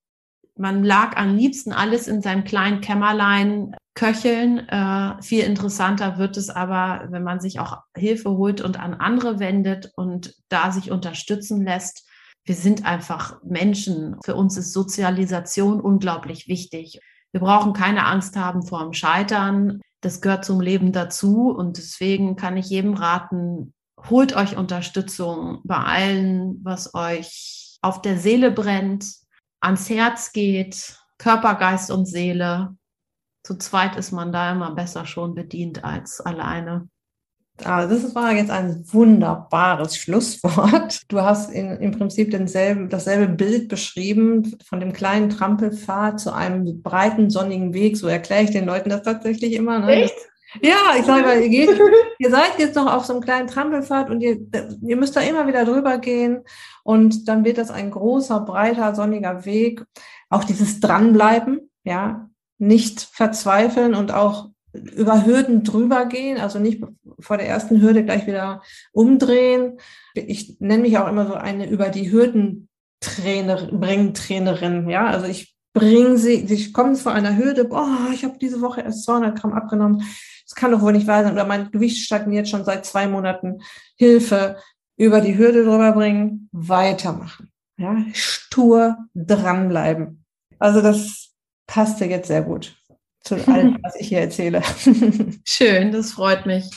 man 0.57 0.85
lag 0.85 1.17
am 1.17 1.35
liebsten 1.35 1.73
alles 1.73 2.07
in 2.07 2.21
seinem 2.21 2.45
kleinen 2.45 2.79
Kämmerlein 2.79 3.75
köcheln. 3.95 4.59
Äh, 4.69 5.21
viel 5.23 5.43
interessanter 5.43 6.17
wird 6.17 6.37
es 6.37 6.49
aber, 6.49 7.07
wenn 7.09 7.23
man 7.23 7.39
sich 7.39 7.59
auch 7.59 7.79
Hilfe 7.97 8.31
holt 8.31 8.61
und 8.61 8.79
an 8.79 8.93
andere 8.93 9.39
wendet 9.39 9.91
und 9.95 10.35
da 10.49 10.71
sich 10.71 10.91
unterstützen 10.91 11.63
lässt. 11.63 12.07
Wir 12.43 12.55
sind 12.55 12.85
einfach 12.85 13.41
Menschen. 13.43 14.17
Für 14.23 14.35
uns 14.35 14.55
ist 14.57 14.73
Sozialisation 14.73 15.81
unglaublich 15.81 16.47
wichtig. 16.47 16.99
Wir 17.31 17.41
brauchen 17.41 17.73
keine 17.73 18.05
Angst 18.05 18.35
haben 18.35 18.63
vor 18.63 18.83
dem 18.83 18.93
Scheitern. 18.93 19.81
Das 20.01 20.21
gehört 20.21 20.45
zum 20.45 20.61
Leben 20.61 20.91
dazu. 20.91 21.49
Und 21.49 21.77
deswegen 21.77 22.35
kann 22.35 22.57
ich 22.57 22.69
jedem 22.69 22.93
raten, 22.93 23.73
holt 24.09 24.35
euch 24.35 24.57
Unterstützung 24.57 25.61
bei 25.63 25.77
allen, 25.77 26.59
was 26.63 26.93
euch 26.93 27.77
auf 27.81 28.01
der 28.01 28.17
Seele 28.17 28.51
brennt, 28.51 29.05
ans 29.59 29.89
Herz 29.89 30.31
geht, 30.31 30.99
Körper, 31.17 31.55
Geist 31.55 31.89
und 31.89 32.05
Seele 32.05 32.75
zu 33.45 33.55
zweit 33.59 33.95
ist 33.95 34.11
man 34.11 34.31
da 34.31 34.51
immer 34.51 34.73
besser 34.73 35.05
schon 35.05 35.35
bedient 35.35 35.83
als 35.83 36.19
alleine. 36.19 36.89
Also 37.63 37.93
das 37.93 38.15
war 38.15 38.33
jetzt 38.33 38.49
ein 38.49 38.83
wunderbares 38.91 39.95
Schlusswort. 39.97 41.01
Du 41.07 41.21
hast 41.21 41.51
in, 41.53 41.69
im 41.77 41.91
Prinzip 41.91 42.31
denselben, 42.31 42.89
dasselbe 42.89 43.31
Bild 43.31 43.69
beschrieben, 43.69 44.57
von 44.67 44.79
dem 44.79 44.93
kleinen 44.93 45.29
Trampelpfad 45.29 46.19
zu 46.19 46.33
einem 46.33 46.81
breiten, 46.81 47.29
sonnigen 47.29 47.73
Weg. 47.75 47.97
So 47.97 48.07
erkläre 48.07 48.43
ich 48.43 48.49
den 48.49 48.65
Leuten 48.65 48.89
das 48.89 49.03
tatsächlich 49.03 49.53
immer. 49.53 49.77
Ne? 49.77 49.91
Echt? 49.91 50.15
Ja, 50.63 50.95
ich 50.97 51.05
sage 51.05 51.21
mal, 51.23 51.39
ihr, 51.39 51.49
geht, 51.49 51.69
ihr 52.17 52.31
seid 52.31 52.57
jetzt 52.57 52.75
noch 52.75 52.91
auf 52.91 53.05
so 53.05 53.13
einem 53.13 53.21
kleinen 53.21 53.47
Trampelpfad 53.47 54.09
und 54.09 54.21
ihr, 54.21 54.39
ihr 54.81 54.97
müsst 54.97 55.15
da 55.15 55.21
immer 55.21 55.47
wieder 55.47 55.65
drüber 55.65 55.99
gehen 55.99 56.41
und 56.83 57.27
dann 57.27 57.45
wird 57.45 57.59
das 57.59 57.69
ein 57.69 57.91
großer, 57.91 58.39
breiter, 58.39 58.95
sonniger 58.95 59.45
Weg. 59.45 59.85
Auch 60.29 60.43
dieses 60.43 60.79
Dranbleiben, 60.79 61.69
ja, 61.83 62.27
nicht 62.65 63.01
verzweifeln 63.01 63.93
und 63.93 64.13
auch 64.13 64.49
über 64.73 65.25
Hürden 65.25 65.63
drüber 65.63 66.05
gehen, 66.05 66.37
also 66.37 66.59
nicht 66.59 66.83
vor 67.19 67.37
der 67.37 67.47
ersten 67.47 67.81
Hürde 67.81 68.03
gleich 68.03 68.27
wieder 68.27 68.61
umdrehen. 68.91 69.79
Ich 70.13 70.57
nenne 70.59 70.81
mich 70.81 70.97
auch 70.97 71.07
immer 71.07 71.27
so 71.27 71.35
eine 71.35 71.69
über 71.69 71.89
die 71.89 72.11
Hürden 72.11 72.67
Trainer, 72.99 73.67
bringen 73.71 74.13
Trainerin, 74.13 74.89
ja, 74.89 75.05
also 75.07 75.27
ich 75.27 75.55
bringe 75.73 76.17
sie, 76.17 76.45
ich 76.45 76.73
komme 76.73 76.95
vor 76.95 77.11
einer 77.11 77.37
Hürde, 77.37 77.65
boah, 77.65 78.09
ich 78.13 78.23
habe 78.23 78.37
diese 78.39 78.61
Woche 78.61 78.81
erst 78.81 79.03
200 79.03 79.39
Gramm 79.39 79.53
abgenommen, 79.53 79.99
das 79.99 80.55
kann 80.55 80.71
doch 80.71 80.81
wohl 80.81 80.93
nicht 80.93 81.05
wahr 81.05 81.23
sein, 81.23 81.33
oder 81.33 81.45
mein 81.45 81.71
Gewicht 81.71 82.03
stagniert 82.03 82.47
schon 82.47 82.63
seit 82.63 82.85
zwei 82.85 83.07
Monaten, 83.07 83.59
Hilfe, 83.97 84.57
über 84.97 85.19
die 85.21 85.37
Hürde 85.37 85.65
drüber 85.65 85.91
bringen, 85.91 86.49
weitermachen, 86.51 87.51
ja, 87.77 87.97
stur 88.13 88.97
dranbleiben. 89.13 90.23
Also 90.57 90.81
das 90.81 91.24
passte 91.67 92.05
jetzt 92.05 92.27
sehr 92.27 92.41
gut 92.41 92.75
zu 93.25 93.35
allem, 93.47 93.77
was 93.81 93.95
ich 93.95 94.07
hier 94.07 94.21
erzähle. 94.21 94.61
Schön, 95.45 95.91
das 95.91 96.11
freut 96.11 96.45
mich. 96.45 96.69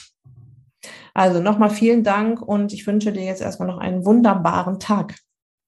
Also 1.14 1.40
nochmal 1.40 1.70
vielen 1.70 2.04
Dank 2.04 2.40
und 2.40 2.72
ich 2.72 2.86
wünsche 2.86 3.12
dir 3.12 3.24
jetzt 3.24 3.42
erstmal 3.42 3.68
noch 3.68 3.78
einen 3.78 4.04
wunderbaren 4.04 4.78
Tag. 4.78 5.16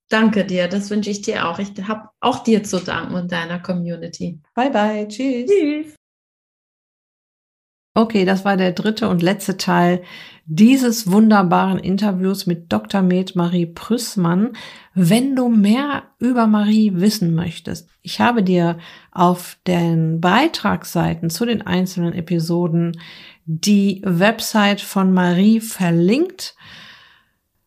Danke 0.09 0.45
dir, 0.45 0.69
das 0.69 0.91
wünsche 0.91 1.11
ich 1.11 1.23
dir 1.23 1.49
auch. 1.49 1.59
Ich 1.59 1.73
habe 1.87 2.09
auch 2.21 2.43
dir 2.43 2.65
zu 2.65 2.81
danken 2.81 3.15
und 3.15 3.31
deiner 3.31 3.61
Community. 3.61 4.41
Bye 4.55 4.71
bye, 4.71 5.09
tschüss. 5.09 5.51
Tschüss. 5.51 5.95
Okay, 8.01 8.25
das 8.25 8.47
war 8.47 8.57
der 8.57 8.73
dritte 8.73 9.11
und 9.11 9.21
letzte 9.21 9.59
Teil 9.59 10.01
dieses 10.47 11.13
wunderbaren 11.13 11.79
Interviews 11.79 12.47
mit 12.47 12.73
Dr. 12.73 13.03
Med 13.03 13.37
Marie 13.37 13.67
Prüßmann. 13.67 14.55
Wenn 14.95 15.37
du 15.37 15.51
mehr 15.51 16.05
über 16.19 16.47
Marie 16.47 16.93
wissen 16.95 17.35
möchtest, 17.35 17.91
ich 18.01 18.19
habe 18.19 18.43
dir 18.43 18.79
auf 19.13 19.59
den 19.67 20.19
Beitragsseiten 20.19 21.29
zu 21.29 21.45
den 21.45 21.61
einzelnen 21.61 22.15
Episoden 22.15 22.99
die 23.45 24.01
Website 24.03 24.81
von 24.81 25.13
Marie 25.13 25.61
verlinkt. 25.61 26.57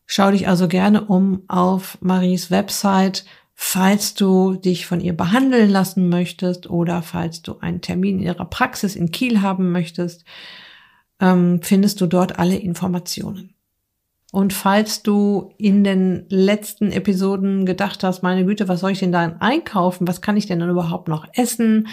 Schau 0.08 0.32
dich 0.32 0.48
also 0.48 0.68
gerne 0.68 1.06
um 1.06 1.44
auf 1.48 2.00
Maries 2.02 2.50
Website, 2.50 3.24
falls 3.66 4.14
du 4.14 4.56
dich 4.56 4.86
von 4.86 5.00
ihr 5.00 5.16
behandeln 5.16 5.70
lassen 5.70 6.10
möchtest 6.10 6.70
oder 6.70 7.02
falls 7.02 7.42
du 7.42 7.60
einen 7.60 7.80
Termin 7.80 8.20
in 8.20 8.26
ihrer 8.26 8.46
Praxis 8.46 8.96
in 8.96 9.10
Kiel 9.10 9.42
haben 9.42 9.72
möchtest, 9.72 10.26
ähm, 11.22 11.62
findest 11.64 12.02
du 12.02 12.08
dort 12.08 12.38
alle 12.38 12.58
Informationen. 12.58 13.56
Und 14.34 14.52
falls 14.52 15.02
du 15.02 15.54
in 15.58 15.86
den 15.86 16.26
letzten 16.28 16.92
Episoden 16.92 17.66
gedacht 17.66 18.04
hast, 18.04 18.22
meine 18.22 18.46
Güte, 18.46 18.68
was 18.68 18.82
soll 18.82 18.92
ich 18.92 19.00
denn 19.00 19.14
da 19.14 19.38
einkaufen? 19.40 20.08
Was 20.08 20.22
kann 20.22 20.36
ich 20.36 20.46
denn 20.46 20.60
dann 20.60 20.70
überhaupt 20.70 21.08
noch 21.08 21.26
essen? 21.34 21.88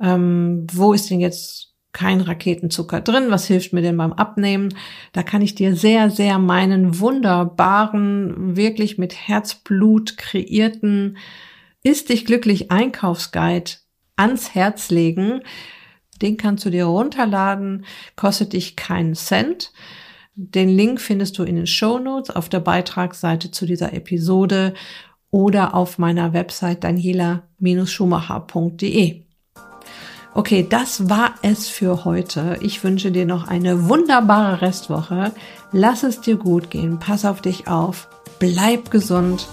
Ähm, 0.00 0.66
wo 0.72 0.92
ist 0.92 1.08
denn 1.08 1.20
jetzt 1.20 1.71
kein 1.92 2.20
Raketenzucker 2.20 3.00
drin? 3.00 3.30
Was 3.30 3.46
hilft 3.46 3.72
mir 3.72 3.82
denn 3.82 3.96
beim 3.96 4.12
Abnehmen? 4.12 4.74
Da 5.12 5.22
kann 5.22 5.42
ich 5.42 5.54
dir 5.54 5.76
sehr, 5.76 6.10
sehr 6.10 6.38
meinen 6.38 6.98
wunderbaren, 6.98 8.56
wirklich 8.56 8.98
mit 8.98 9.14
Herzblut 9.14 10.16
kreierten 10.16 11.18
Ist 11.82 12.08
dich 12.08 12.24
glücklich 12.24 12.70
Einkaufsguide 12.70 13.72
ans 14.16 14.54
Herz 14.54 14.90
legen. 14.90 15.42
Den 16.20 16.36
kannst 16.36 16.64
du 16.64 16.70
dir 16.70 16.84
runterladen, 16.84 17.84
kostet 18.16 18.52
dich 18.52 18.76
keinen 18.76 19.14
Cent. 19.14 19.72
Den 20.34 20.68
Link 20.68 21.00
findest 21.00 21.38
du 21.38 21.42
in 21.42 21.56
den 21.56 21.66
Show 21.66 21.98
Notes 21.98 22.30
auf 22.34 22.48
der 22.48 22.60
Beitragsseite 22.60 23.50
zu 23.50 23.66
dieser 23.66 23.92
Episode 23.92 24.74
oder 25.30 25.74
auf 25.74 25.98
meiner 25.98 26.32
Website 26.32 26.84
daniela-schumacher.de. 26.84 29.21
Okay, 30.34 30.66
das 30.68 31.10
war 31.10 31.34
es 31.42 31.68
für 31.68 32.04
heute. 32.04 32.56
Ich 32.60 32.82
wünsche 32.82 33.12
dir 33.12 33.26
noch 33.26 33.48
eine 33.48 33.88
wunderbare 33.88 34.62
Restwoche. 34.62 35.32
Lass 35.72 36.04
es 36.04 36.20
dir 36.20 36.36
gut 36.36 36.70
gehen. 36.70 36.98
Pass 36.98 37.24
auf 37.24 37.42
dich 37.42 37.68
auf. 37.68 38.08
Bleib 38.38 38.90
gesund. 38.90 39.46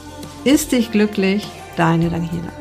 Ist 0.45 0.71
dich 0.71 0.91
glücklich. 0.91 1.45
Deine 1.75 2.09
Daniela. 2.09 2.58